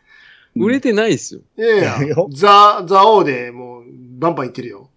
[0.55, 1.41] 売れてないですよ。
[1.57, 3.84] いやいやよ、ザ、ザ王でもう、
[4.18, 4.89] バンバンいってるよ。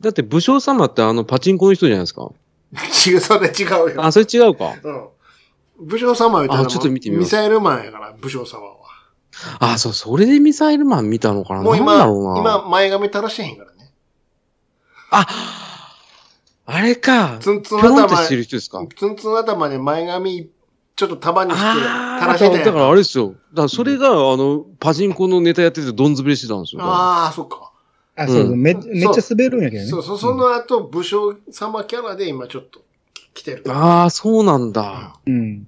[0.00, 2.30] だって武将様ってあのパチンコの人じゃないですか。
[3.08, 4.04] 違う、それ違うよ。
[4.04, 4.74] あ、それ違うか。
[4.84, 5.04] うん。
[5.80, 8.76] 武将様言ったらもうあちょっと見てみミサイルマンやから、武将様は。
[9.58, 11.62] あ、そう、それでミサイルマン見たのかな？
[11.62, 12.40] もう今、なんだろうな。
[12.40, 13.90] 今、前髪垂らしてへんからね。
[15.10, 15.26] あ、
[16.66, 17.38] あれか。
[17.40, 18.86] ツンツン頭、してる人ですか？
[18.96, 20.50] ツンツン頭で前髪、
[20.96, 23.30] ちょっと束にして、垂らしてただからあれですよ。
[23.30, 26.82] だからそれが、あの、パチンコのネタやっててどんずべりしてたんですよ。
[26.82, 27.72] ああ、そっか。
[28.14, 29.88] あ、そうそう、うんめめっちゃ滑るんやけどね。
[29.88, 32.83] そうそう、その後、武将様キャラで今ちょっと
[33.34, 33.64] 来てる。
[33.68, 35.16] ああ、そうなんだ。
[35.26, 35.66] うん。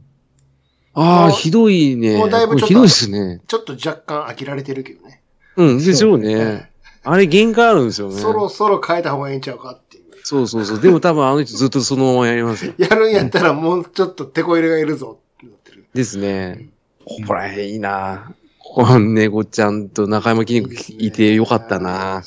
[0.95, 2.17] ああ、ひどいね。
[2.17, 3.43] もうだいぶちょっとひどいですね。
[3.47, 5.21] ちょっと若干飽きられてるけどね。
[5.57, 6.71] うん、でしょうね。
[7.03, 8.15] あれ限界あるんですよね。
[8.15, 10.05] そろそろ変えた方がいいんちゃうかっていう。
[10.23, 10.81] そうそうそう。
[10.81, 12.73] でも多分あの人ずっとそのままやりますよ。
[12.79, 15.85] やるんやったらもうちょっと手こ入れがいるぞってなってる。
[15.93, 16.69] ですね。
[17.05, 18.33] ここら辺いいな。
[18.59, 22.23] この猫ちゃんと中山筋肉いてよかったな。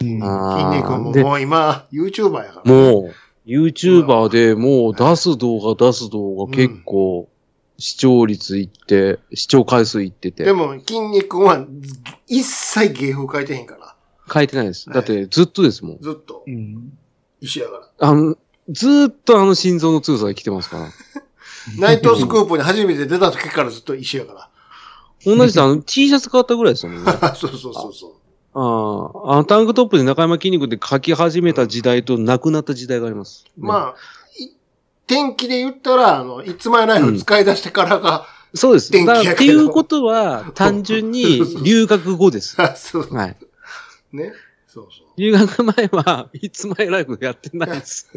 [0.00, 2.72] うんあー筋肉もでもう今、YouTuber やから。
[2.72, 3.14] もう、
[3.46, 7.28] YouTuber でもう出す動画出す動画結構
[7.78, 10.52] 視聴率いって、視聴回数いっててで。
[10.52, 11.66] も、筋肉は
[12.26, 13.96] 一切芸風変えてへんから。
[14.32, 14.88] 書いてないです。
[14.88, 15.98] だってずっとですもん。
[16.00, 16.96] ずっとうん。
[17.40, 18.08] 一緒やから。
[18.08, 18.36] あの、
[18.68, 20.88] ずーっとあの心臓の強さが来てますから。
[21.78, 24.50] ナイトスクープに初めて出た時からずっと一緒やか
[25.24, 26.98] 同じであの T シャツ変わったぐらいですよね。
[27.34, 28.12] そうそうそうそう。
[28.54, 33.44] あ、あのタンクトップで中山筋肉で書き始めた時代となくなった時代があります。
[33.58, 33.94] まあ、
[34.38, 34.50] い
[35.06, 38.92] 天気で言ったら、あの、いつまいライフ使い出してからが、そうです。
[38.92, 42.56] 天気っていうことは、単純に留学後です。
[42.76, 43.36] そうはい。
[44.12, 44.32] ね。
[44.68, 48.10] そうそ留学前は、いつまいライフやってないです。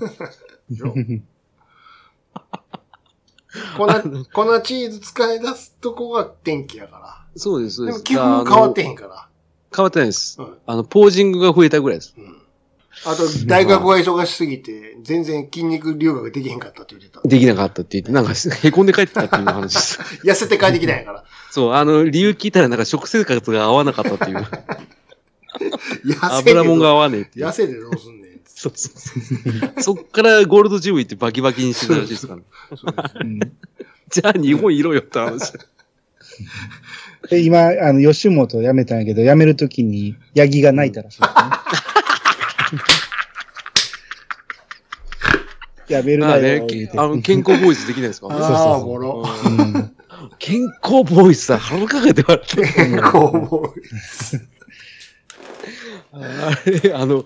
[3.76, 3.88] 粉、
[4.34, 7.90] 粉チーズ使い出すとこが天気やかそうです、そら。
[7.90, 8.04] うです。
[8.04, 9.27] でも基本変わってへんから。
[9.76, 10.38] 変わってないです。
[10.39, 12.13] うんあの、ポージングが増えたぐらいです。
[12.18, 12.38] うん
[13.05, 17.22] あと、大学が忙しすぎて、全然筋肉留学できへんかったって言ってた。
[17.28, 19.99] できなかったって言って、なんか凹んで帰ってたっていう話です。
[20.26, 21.24] 痩せて帰ってきたんやから。
[21.51, 24.47] そう、あの、理由聞いたらなんか食生活が合わなかったっていう。
[26.22, 27.53] 油もんが合わねえっていう痩。
[27.53, 28.41] せてどうすんねん。
[28.45, 29.95] そうそうそう。
[29.95, 32.41] そっからゴールドジム行ってバキバキにしてたらしいですから、
[34.09, 35.53] じゃあ日本いろよって話。
[37.30, 41.40] で今、あの、吉本辞めたんやけど、辞めるときに、ヤギが泣いたらしいですね。
[46.02, 47.00] 辞めるなあねよ、言うて。
[47.00, 48.38] あの、健康ボーイズできないですかうん
[50.40, 52.74] 健康ボーイズさ、腹かけて笑って。
[52.74, 53.84] 健康ボーイ。
[56.12, 57.24] あれ、あの、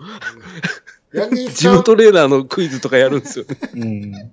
[1.14, 3.58] ヤギジムトレーナーのクイズとかやるんですよね。
[3.74, 4.32] うん。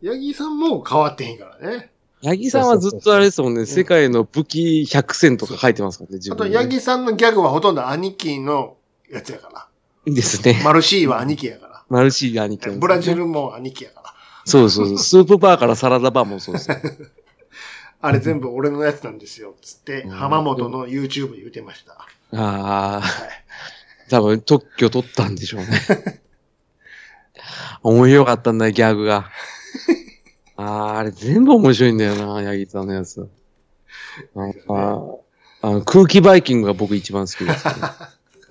[0.00, 1.90] ヤギさんも変わってへんからね。
[2.22, 6.62] 八木さんはずっとあれですもんね、世界の武器100選とか書いてますからね、自あと、分でね。
[6.64, 8.76] ヤギさんのギャグはほとんど兄貴の
[9.10, 9.68] やつやか
[10.06, 10.12] ら。
[10.12, 10.60] ですね。
[10.64, 12.72] マルシーは兄貴やかマルシー兄貴ら。
[12.72, 14.14] ブラジルも兄貴やから。
[14.44, 14.98] そうそうそう。
[14.98, 16.76] スープバーからサラダバーもそうですよ。
[18.00, 19.54] あれ全部俺のやつなんですよ。
[19.60, 21.92] つって、うん浜本の YouTube で言ってました。
[21.92, 23.02] ああ、はい。
[24.08, 25.68] 多分特許取ったんでしょうね。
[27.82, 29.28] 面白かったんだよ、ギャグが。
[30.62, 33.28] ああ、あれ全部面白いんだよな、ヤギさんのやつ。
[34.34, 34.60] なんか、
[35.62, 37.74] あの空気バイキングが僕一番好きです、ね。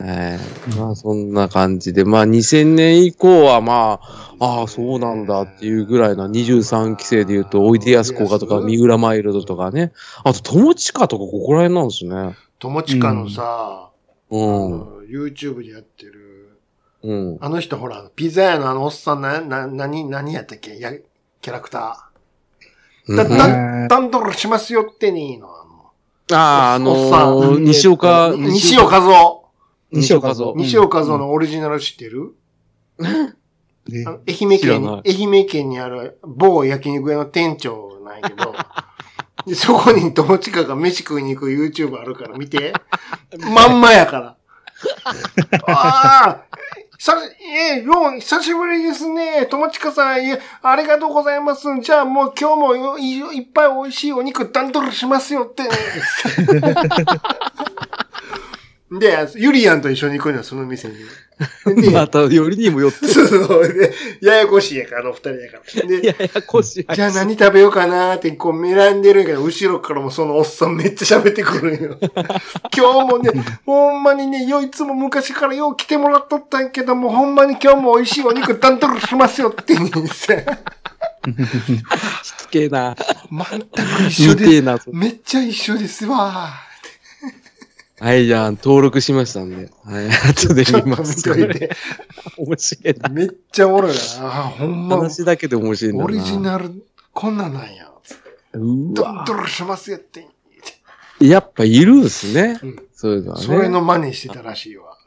[0.03, 0.39] え
[0.73, 9.91] えまあそんな感じで、まあ2000年以降はまあ、ああ、そうなんだっていうぐらいな23期生で言うと、おいでやすこがとか、三浦マイルドとかね。
[10.23, 12.35] あと、友近とかここら辺なんですね。
[12.57, 13.89] 友近のさ、あ
[14.31, 14.39] うん。
[14.71, 16.57] の YouTube でやってる、
[17.03, 17.37] うん。
[17.39, 20.79] あの人ほら、ピザ屋のあのおっさんな、な、何、何やったっけ？
[20.79, 20.93] や、
[21.41, 23.15] キャラクター。
[23.15, 29.41] だ、うんだ、段取りしますよってにの、あああ、あのおっさー、ん西岡、の、西岡和夫。
[29.91, 30.53] 西岡像。
[30.55, 32.35] 西岡和夫のオリジナル知ってる、
[32.99, 38.55] 愛媛県愛媛県にある某焼肉屋の店長なんやけど、
[39.47, 42.73] でそこに友近が飯食いに行く YouTube あるから見て。
[43.53, 44.37] まんまやから。
[45.67, 46.45] ああ
[47.03, 49.47] さ、えー、よう、久しぶりですね。
[49.47, 51.63] 友近さん、えーありがとうございます。
[51.81, 55.63] じゃあもう今日もいっぱい美味しいお肉段取りしますよって。
[58.91, 60.95] で、ゆりやんと一緒に行くのよ、その店に。
[61.81, 63.07] で、また、よりにもよって。
[63.07, 63.73] そうそう。
[63.73, 65.87] で、ややこしいやから、あの二人やから。
[65.87, 66.87] で、ややこしい。
[66.93, 71.97] じゃあ何食べようかなーって、こう、選んでるんやけど、後ろからもそのおっさんめっちゃ喋ってくるんよ。
[72.75, 73.31] 今日もね、
[73.65, 80.39] ほんまにね、よいつも昔からよう来てもらっとったんやけども、ほんまに今日も美味しいお肉担当しますよって言うんですよ。
[82.23, 82.93] しつけえな。
[83.31, 84.61] 全く一緒で。
[84.91, 86.70] めっちゃ一緒ですわ
[88.01, 89.69] はい、じゃあ、登録しましたんで。
[89.83, 91.21] はい、 後でちょっと見見ます。
[91.21, 91.69] といて。
[92.35, 93.09] 面白いな。
[93.09, 93.95] めっちゃおもろいな。
[93.95, 96.05] あーほんま、話だけで面白いな。
[96.05, 96.83] オリジナル、
[97.13, 97.91] こんなんなんや。
[98.53, 98.57] う
[98.93, 100.27] 担わ当しますよって。
[101.19, 102.59] やっぱいるんすね。
[102.63, 103.45] うんそういうのはね。
[103.45, 104.97] それの真似してたらしいわ。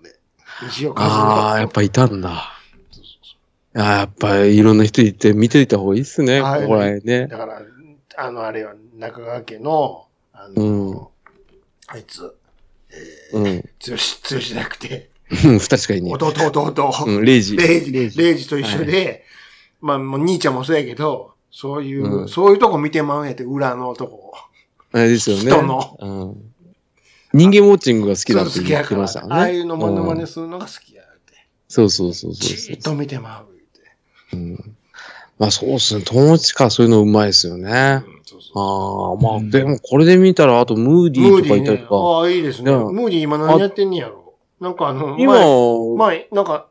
[0.63, 2.53] 西岡ああ、やっぱいたんだ。
[3.75, 6.41] あーやっぱいろんな人いて見ていた方がいいっすね。
[6.41, 7.27] はいここら辺ね。
[7.27, 7.63] だから、
[8.17, 11.07] あの、あれは中川家の、あの、うん
[11.89, 12.35] あいつ、
[13.33, 13.71] うん。
[13.79, 15.11] 強し、強しじゃなくて、
[15.45, 16.13] うん確かにね。
[16.13, 17.57] 弟、弟、うん、レイジ。
[17.57, 19.25] レイジ、レイジレイジと一緒で、
[19.81, 24.33] まあ、もう兄ちゃんもそうやけど、そういう、うんそういうとこ見てまうんやって、裏のとこ。
[24.93, 25.43] あれですよね。
[25.43, 26.55] 人のうん。
[27.33, 29.27] 人間ウォッチングが好きだってそう好き言っやから、てましたね。
[29.31, 31.35] ああいうのモノマうんネするのが好きやって。
[31.69, 34.37] そうそうそうそうじーっと見てまうって。
[34.37, 34.77] うん。
[35.39, 36.03] まあそうっすね。
[36.05, 38.05] 友達かそういうのうまいですよね。
[38.25, 41.79] そうそうあ、まあ、うんでもこれで見たら、あとムーディーとかいたりね。
[41.79, 41.97] とか。
[41.97, 42.73] ああ、いいですね。
[42.73, 44.35] うんムーディー今何やってんねやろ。
[44.61, 46.69] なんかあの、今、前前、なんか、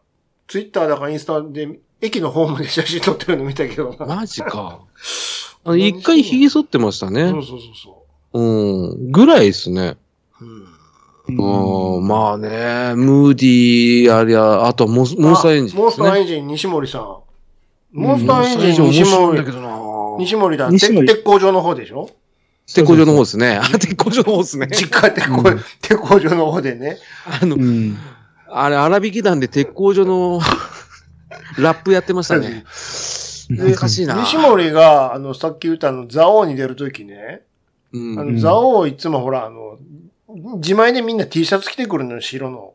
[0.48, 4.06] ツイッターだかインスタで、駅のホームで写真撮ってるの見たけどな。
[4.06, 4.80] マジか。
[5.64, 7.30] あの、一回髭剃ってましたね。
[7.30, 9.12] そうそうそうそうん。
[9.12, 9.98] ぐらいですね。
[10.42, 10.46] う。
[10.46, 10.74] うん。
[11.28, 16.20] うん、まあね、ムーディー、ありゃ、あとモンス、モンスターエンジンモンスターね。
[16.20, 17.18] エンジン西森さん。
[17.94, 19.40] モンスターエンジンモンス西森
[20.20, 20.70] 西森だ。
[20.70, 22.10] 西森て鉄工場の方でしょ？
[22.68, 23.60] 鉄工場の方ですね。
[23.62, 24.68] あ、 鉄工場の方ですね。
[24.72, 25.44] 実家鉄工、
[25.82, 26.98] 鉄工場の方でね。
[27.42, 27.98] あのう、ん。
[28.48, 30.40] あれ、荒引き団で鉄工所の
[31.60, 32.64] ラップやってましたね。
[33.50, 34.16] 懐かしいな。
[34.16, 37.42] 西森が、あの、さっき言ったあの、ザオーに出るときね、
[37.92, 38.20] うん。
[38.20, 39.78] あの、うんザオーいつもほら、あの、
[40.58, 42.74] 自前でみんな T シャツ着てくるのよ、白の。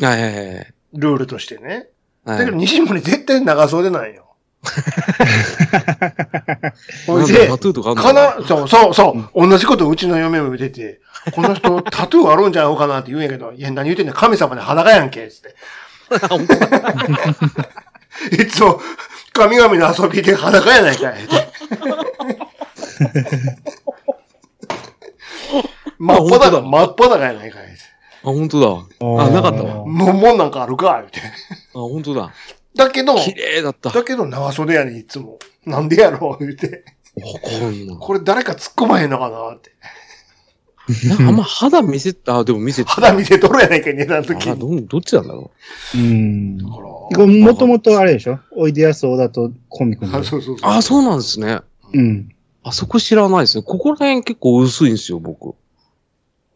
[0.00, 1.88] はいはいはいルールとしてね。
[2.24, 2.38] はい。
[2.40, 4.26] だけど西森絶対長袖なんよ。
[7.26, 11.00] で、タトゥーとかあんのかな、そうそうそう、同じことうちの嫁も見てて、
[11.34, 12.76] この人 タトゥーあるんじゃない？
[12.76, 15.54] かなって言うんやけど、いや、何言ってんねん、神様で裸やんけ、つって。
[18.42, 18.80] いつも、
[19.32, 21.14] 神々の遊びで裸やないかい。
[25.98, 27.62] 真っ裸、真っ裸やないかい。
[28.24, 28.68] あ、本当だ。
[29.24, 29.84] あ、なかったわ。
[29.86, 31.20] もう、もんなんかあるか、言うて。
[31.20, 31.22] あ、
[31.78, 32.30] 本当だ。
[32.74, 33.90] だけど、綺麗だった。
[33.90, 35.38] だけど長袖やねん、いつも。
[35.66, 36.84] なんでやろう、言うて。
[37.16, 37.96] わかんない。
[38.00, 39.70] これ誰か突っ込まへんのかなって。
[41.08, 42.90] なんかあんま肌見せ、あ、でも見せて。
[42.90, 44.60] 肌見せとるやないかい、寝た時あ、に。
[44.60, 45.52] ど、どっちなんだろ
[45.94, 46.58] うん。
[46.58, 48.40] だかこれもともとあれでしょ？
[48.56, 50.18] おいでやす小田とコンビ組んでら。
[50.18, 50.26] ある。
[50.26, 50.70] そうそうそう。
[50.70, 50.74] う。
[50.74, 51.60] あ、そうなんですね。
[51.92, 52.34] うん。
[52.64, 53.62] あそこ知らないですね。
[53.62, 55.54] ここら辺結構薄いんですよ、僕。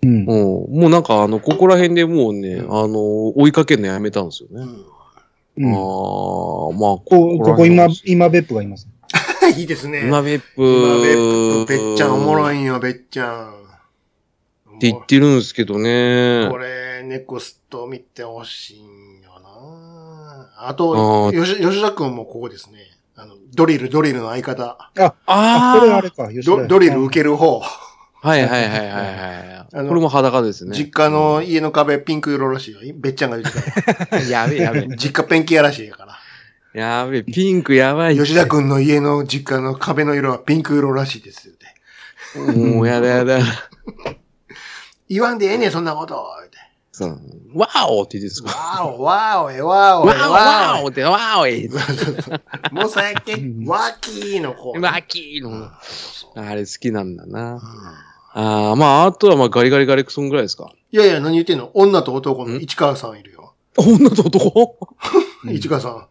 [0.03, 0.27] うんうん。。
[0.27, 4.63] もうなんかあの、ここら辺でもうね、あの、追いかけるのやめたんですよね。
[4.63, 4.96] うん
[5.59, 8.89] うん、ああ、まあ、ここ、ここ今、今別府がいます。
[9.57, 10.03] いいですね。
[10.07, 10.63] 今別府。
[10.63, 13.67] 今別府、べっちゃんおもろいんよ、べっちゃん。
[14.77, 16.49] って言ってるんですけどね。
[16.51, 22.81] これ、ネクスト見てほしいんよなああと、ー吉吉田くんもここですね。
[23.15, 24.91] あの、ドリル、ドリルの相方。
[24.99, 27.63] あ、あこれあれか、吉田ドドリル受ける方。
[28.27, 29.67] はいはいはいはいはい。
[29.73, 30.77] あのこれも裸ですね。
[30.77, 32.81] 実家の家の壁ピンク色らしいよ。
[32.97, 34.21] べっちゃんが言ってた。
[34.29, 34.89] やべえやべえ。
[34.97, 36.19] 実家ペンキ屋らしいやから。
[36.81, 38.17] やべえ、ピンクやばい。
[38.17, 42.53] 吉田くんの家の実家の壁の色はピンク色らしいですよね。
[42.53, 43.39] もうやだやだ。
[45.09, 46.27] 言わんでええねん、そんなこと。
[46.97, 47.21] そう。
[47.55, 51.69] ワーオって言ってたんですかわお、わおえ、わおえ、ワーオわワーオって、ワーオえ。
[52.73, 52.75] お。
[52.75, 54.73] もう最近、ワーキーの方。
[54.77, 55.71] マキーの。
[56.37, 57.61] あれ好きなんだな。
[58.37, 60.71] うんああ、まあ、あとはまあガリガリガリクソンぐらいですか。
[60.93, 61.71] いやいや、何言ってんの？
[61.75, 63.55] 女と男の市川さんいるよ。
[63.79, 64.79] 女と男？
[65.45, 66.07] う ん市川さん。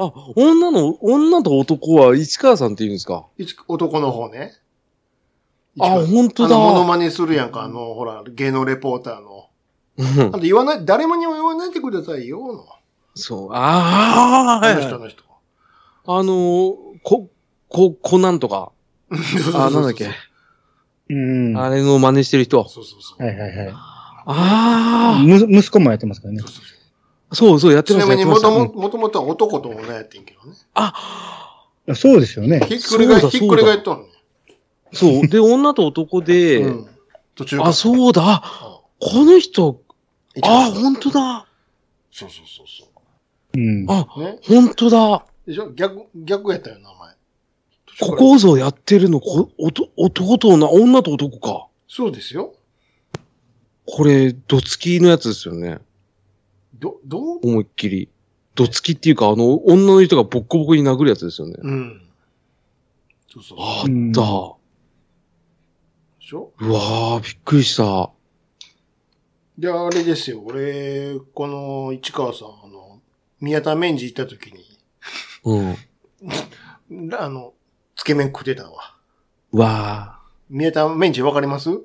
[0.00, 3.24] あ、女の、女と男は市川さんって言うんですか？
[3.38, 4.52] 市男の方ね。
[5.80, 6.84] あ、本当あの、モノだ。
[6.86, 9.46] マネするやんか、あの、ほら、芸能レポーターの。
[9.96, 12.66] うんあと言わない、誰もにも言わないでくださいよ、の。
[13.14, 13.52] そう。
[13.52, 15.22] ああ、はいはいあの人、あの人。
[16.06, 17.28] あのー、こ、
[17.68, 18.72] こ、こなんとか。
[19.54, 20.08] あ、なんだっけ？
[21.08, 21.56] うん。
[21.56, 22.68] はあれの真似してる人。
[22.68, 23.26] そうそうそう。
[23.26, 23.72] いはいはい。
[24.30, 26.48] あむ息子もやってますからねそう。
[26.50, 26.76] そうそう
[27.30, 30.56] あ、そうそう、やってちますなみにもとももともとは男と女やってんけどね。
[30.74, 30.92] あ、
[31.94, 32.60] そうですよね。
[32.60, 34.08] ひっくり返そうだひっくり返っとんね
[34.92, 35.28] そう。
[35.28, 36.86] で、女と男で、うん。
[37.34, 38.22] 途中あ、そうだ。
[38.22, 39.80] ああこの人、
[40.42, 41.46] あ、ほん本当だ。
[42.10, 42.88] そうそうそうそ
[43.54, 43.86] うん。
[43.88, 44.20] あ、う。
[44.20, 44.38] ね。
[44.42, 45.24] 本当だ。
[45.46, 45.70] でしょ？
[45.72, 46.97] 逆、逆やったよ、名前。
[48.00, 51.66] ここぞやってるの、こおと男と女、女と男か。
[51.88, 52.54] そうですよ。
[53.86, 55.78] これ、どつきのやつですよね。
[56.78, 57.40] ど、どう？
[57.42, 58.08] 思いっきり。
[58.54, 61.54] どつきっていうか、あの、女の人がボッコボコに殴るやつですよね。
[61.58, 62.02] うん。
[63.32, 63.58] そうそう。
[63.60, 64.20] あうんった。
[66.20, 66.52] でしょ？
[66.60, 68.10] うわー、びっくりした。
[69.56, 70.40] で、あれですよ。
[70.44, 73.00] 俺、この市川さん、あの、
[73.40, 74.64] 宮田麺寺行った時に、
[75.44, 75.76] うん。
[77.18, 77.54] あの、
[77.98, 78.94] つけ麺食ってたわ。
[79.52, 81.68] うわ宮田麺寺わかります？
[81.68, 81.80] ー。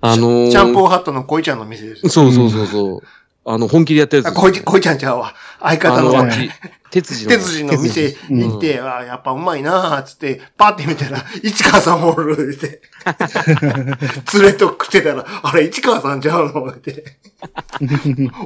[0.00, 2.10] あのー、シャンプーハットの恋ちゃんの店ですよ。
[2.10, 3.00] そうそうそうそう。
[3.48, 4.62] あの、本気でやったやつあ、です。
[4.64, 5.34] 恋ちゃんちゃうわ。
[5.60, 6.32] 相方のあの、
[6.90, 7.30] 鉄次の。
[7.36, 12.82] 鉄人の店行って、あやっぱうまいなーっつって、パって見たら、市川さんおるって。
[14.34, 16.66] 連れと食ってたら、あれ、市川さんちゃうの？
[16.72, 17.18] って。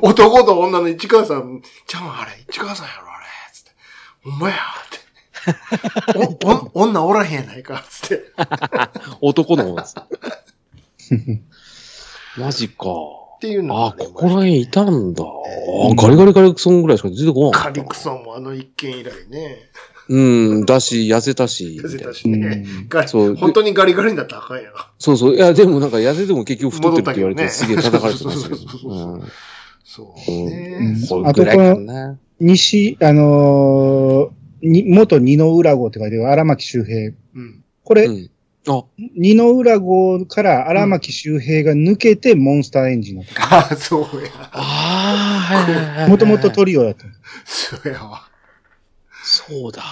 [0.03, 3.26] 男と女の市川さん、ちゃうのあれ、市川さんやろ、あれ。
[3.55, 3.70] つって。
[4.24, 4.59] ほんまや、っ
[4.91, 4.99] て。
[6.45, 8.24] お、お、女おらへんやないか、つって。
[9.20, 9.95] 男の方です。
[12.38, 12.86] マジか。
[13.36, 15.24] っていうのねここら辺いたんだ。
[15.24, 19.70] うんあガリガリガリクソンぐらいしか出てこなかカったリクソンもあの一件以来ね。
[20.09, 21.80] うん、だし、痩せたし。
[21.82, 22.66] 痩せたしうね。
[23.07, 24.76] そう本当にガリガリになったらあかんやろ。
[24.99, 25.36] そうそう。
[25.36, 29.22] いや、でもなんか痩せても結局太ってるって言われて、戻ったすげえ叩かれてましたけそうそうそうん
[29.84, 31.07] そううねん。
[31.07, 32.18] これぐらいかな。
[32.41, 37.12] 西、あのーに、元二の裏号って書いてある荒牧周平。
[37.34, 37.64] うん。
[37.84, 38.30] これ、うん。
[38.68, 38.84] あ、
[39.16, 44.30] 二の裏号から荒牧周平が抜けてモンスターエンジンになっああ、そうや。
[44.52, 46.06] あーはいはいはいはた。
[46.06, 46.08] い。
[46.11, 47.04] もともとトリオやった。
[47.44, 48.28] そうやわ。
[49.24, 49.82] そうだ。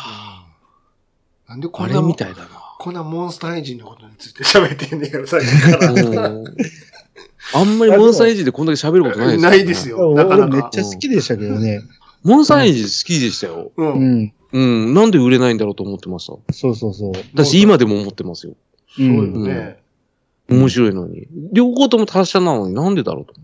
[1.48, 2.48] なんでこあんなみたいだな。
[2.78, 6.28] こんなモンスターエンジンのことについて喋ってんねやろ、さっきから。
[6.28, 6.44] うん
[7.54, 9.48] あんまりモンスターエイジでこんだけ喋ることないですよね。
[9.48, 10.14] ないですよ。
[10.14, 10.56] なかなか。
[10.56, 11.80] 俺めっちゃ好きでしたけどね。
[12.22, 13.72] モンスターエイジ好きでしたよ。
[13.76, 13.82] う。
[13.82, 14.32] うんん。
[14.52, 14.94] うん。
[14.94, 16.52] なんで売れないんだろうと思ってました。
[16.52, 17.12] そうそうそう。
[17.34, 18.54] 私今でも思ってますよ。
[18.96, 19.78] そうよね。
[20.48, 21.26] 面白いのに。
[21.52, 23.34] 両方とも達者なのになんでだろうと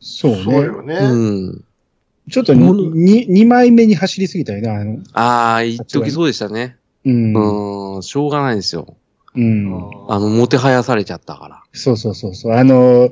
[0.00, 0.44] そうね。
[0.44, 0.98] そうよね。
[0.98, 1.14] 思って。
[1.14, 1.16] う
[1.50, 1.64] ん。
[2.30, 4.98] ちょっとにに二枚目に走りすぎたよね、あの。
[5.12, 6.76] ああ、言っときそうでしたね。
[7.04, 7.96] うん。
[7.96, 8.96] うん、しょうがないですよ。
[9.34, 9.74] うん。
[10.08, 11.62] あの、もてはやされちゃったから。
[11.72, 12.52] そうそうそうそう。
[12.52, 13.10] あの、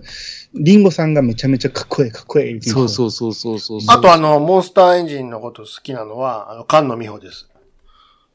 [0.54, 2.88] リンゴさんがめちゃめちゃかっこいいかっこいいそうう。
[2.88, 3.80] そうそうそうそう。
[3.88, 7.48] あとあの、モンスターエンジンのこと好きなのは、あの、菅野美穂です。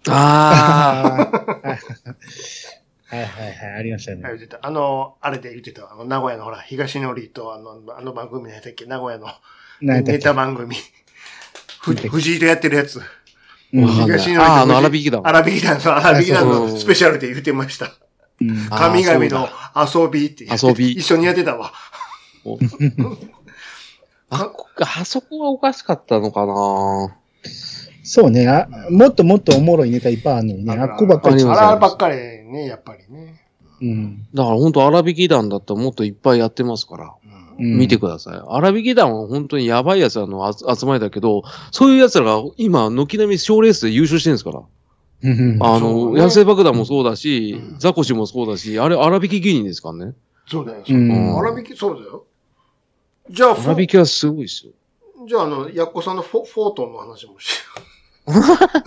[0.07, 1.69] あああ。
[3.07, 4.21] はいはいはい、ありましたね。
[4.23, 4.59] 言ってた。
[4.61, 5.91] あの、あれで言ってた。
[5.91, 8.85] あの、名古屋のほら、東のりと、あの、あの番組何やったっけ？
[8.85, 9.27] 名古屋の
[9.81, 10.75] ネタ番組。
[11.81, 12.99] ふ藤井とやってるやつ。
[13.83, 17.85] 東のあの藤井荒引き団荒引き団の、荒引き団のスペシャルで言ってました。
[18.41, 21.71] うんあ神々の遊びって言って遊び一緒にやってたわ。
[24.29, 27.15] あこあそこはおかしかったのかな
[28.03, 28.67] そうねあ。
[28.89, 30.77] もっともっとおもろいネタいっぱいあるのにね。
[30.77, 33.41] あっこばっかりあらばっかりね、やっぱりね。
[33.81, 34.27] うん。
[34.33, 37.13] だから本当荒引き団だったらもっといっぱいやってますから。
[37.23, 38.41] うんうん見てください。
[38.47, 44.61] 荒引き団は本当にやばい奴らの集集まりだけど、そういう奴らが今、軒並み賞レースで優勝してるんですから。
[45.23, 50.13] うんあの、ね野生爆弾もそうだしう、んザコシもそうだし、あれあらびき芸人ですからね。
[50.47, 50.83] そうだよ。
[50.87, 52.25] うん荒引き、そうだよ。
[53.29, 54.73] じゃあ、あらびきはすごいですよ。
[55.27, 57.55] じゃあ、あの、ヤッコさんのフォフォートンの話もし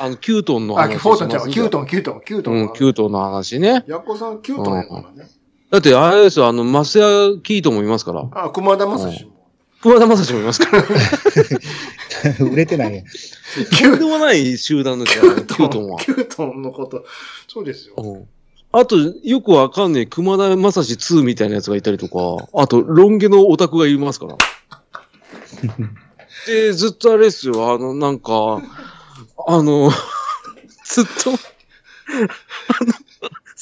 [0.00, 1.48] あの、キュートンのあ、話フォートンちゃうわ。
[1.48, 1.70] キューン。
[1.70, 2.74] トン、キュートン、キュートンうん、の話。
[2.78, 3.84] キュートンの話ね。
[3.88, 5.28] ヤッコさん、キュートンやからね。
[5.70, 7.06] だって、あれですよ、あの、マスヤ
[7.42, 8.28] キートンもいますから。
[8.32, 9.32] あ、熊田正史も。
[9.82, 10.84] 桑田正史もいますから。
[12.44, 13.04] 売れてないやん。
[13.04, 16.00] とんでもない集団ですから、キュートンは。
[16.00, 17.04] キュートンのこと。
[17.46, 17.94] そうですよ。
[17.98, 18.28] うん
[18.70, 24.36] あと、よくわかんねえ、熊田正史2みたいなやつがいたりとか、あと、ロン毛のオタクがいますから。
[26.46, 28.60] で、ずっとあれですよ、あの、なんか、
[29.46, 29.90] あの、
[30.84, 31.34] ずっと、あ
[32.84, 32.92] の、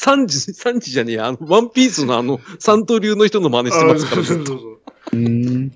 [0.06, 5.72] 三時、 三時じゃねえや、あの、ワンピースのあの、三刀流の人の真似してますから、あそうずっとそうそううん。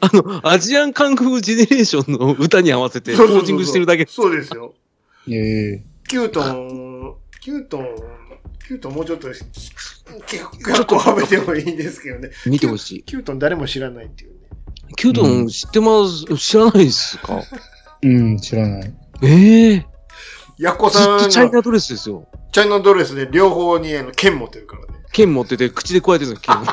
[0.00, 4.06] あの、アジアンカンフージェネレーションの歌に合わせて、ポそうそうそうージングしてるだけ。
[4.08, 4.74] そうですよ。
[5.28, 7.86] ええキュートン、キュートン、
[8.66, 9.46] キュートンもうちょっと、結
[10.86, 12.30] 構はめてもいいんですけどね。
[12.46, 13.02] 見てほしい。
[13.04, 14.36] キュートン誰も知らないっていうね。
[14.96, 17.42] キュートン知ってます、知らないですか？
[18.02, 18.94] うん、知らない。
[19.22, 19.86] ええ
[20.60, 22.28] ヤッコずっさんのとチャイナドレスですよ。
[22.52, 24.92] チャイナドレスで両方にあの剣持ってるからね。
[25.10, 26.64] 剣持ってて、口で加えてるんですよ、剣を。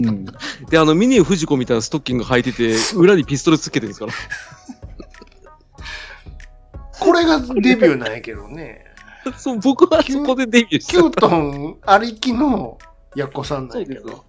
[0.00, 0.24] うん。
[0.70, 4.12] で、あの、ミニフジコみたいなストッキング履いてて、裏にピストルつけてるんですから。
[6.98, 8.86] これがデビューなんやけどね。
[9.36, 10.92] そう、僕はそこでデビューした。
[10.92, 12.78] キュートンありきの
[13.14, 14.24] ヤッコさんなんやけど。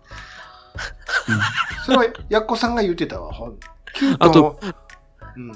[1.85, 3.31] それはヤッコさんが言ってたわ。
[3.31, 3.57] ほん
[3.93, 4.59] キュートンあと、
[5.37, 5.53] うん。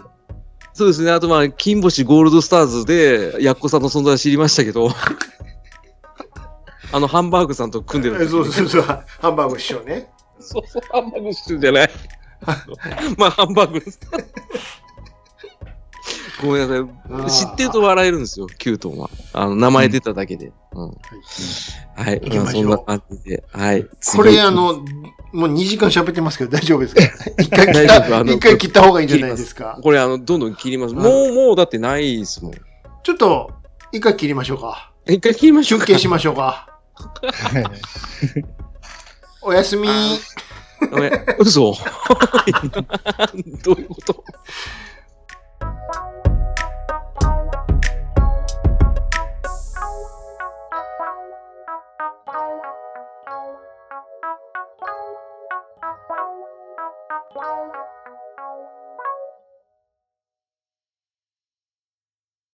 [0.73, 1.11] そうですね。
[1.11, 4.89] あと、まあ、金星ゴールドスターズで、ヤッコさんの存在を知りましたけど、
[6.91, 8.81] あの、ハンバーグさんと組んでるそうそうそう。
[8.81, 10.09] ハンバーグ師匠ね。
[10.39, 11.91] そうそう、ハンバーグしてるじゃない。
[13.17, 13.83] まあ、ハンバーグ。
[16.41, 16.75] ごめんな
[17.27, 17.47] さい。
[17.47, 19.09] 知ってると笑えるんですよ、キュートンは。
[19.31, 20.51] あの、名前出ただけで。
[20.73, 20.91] うん。
[21.95, 22.19] はい。
[22.19, 23.43] 行きまそんな感じで。
[23.51, 23.87] はい。
[24.01, 24.83] 次これあ、の、
[25.33, 27.01] もう2時間喋ってますけど大丈夫ですか？
[27.41, 29.79] 一回切った、の一回切った方がいいんじゃないですか？
[29.81, 30.93] これあの、どんどん切ります。
[30.95, 32.53] うんもう、もうだってないですもん。
[33.03, 33.51] ちょっと、
[33.91, 34.91] 一回切りましょうか。
[35.07, 35.85] 一回切りましょうか。
[35.87, 36.41] 休憩しましょうか。
[36.43, 37.63] は い
[39.41, 39.89] おやすみ。
[41.39, 41.73] 嘘
[43.63, 44.23] どういうこと？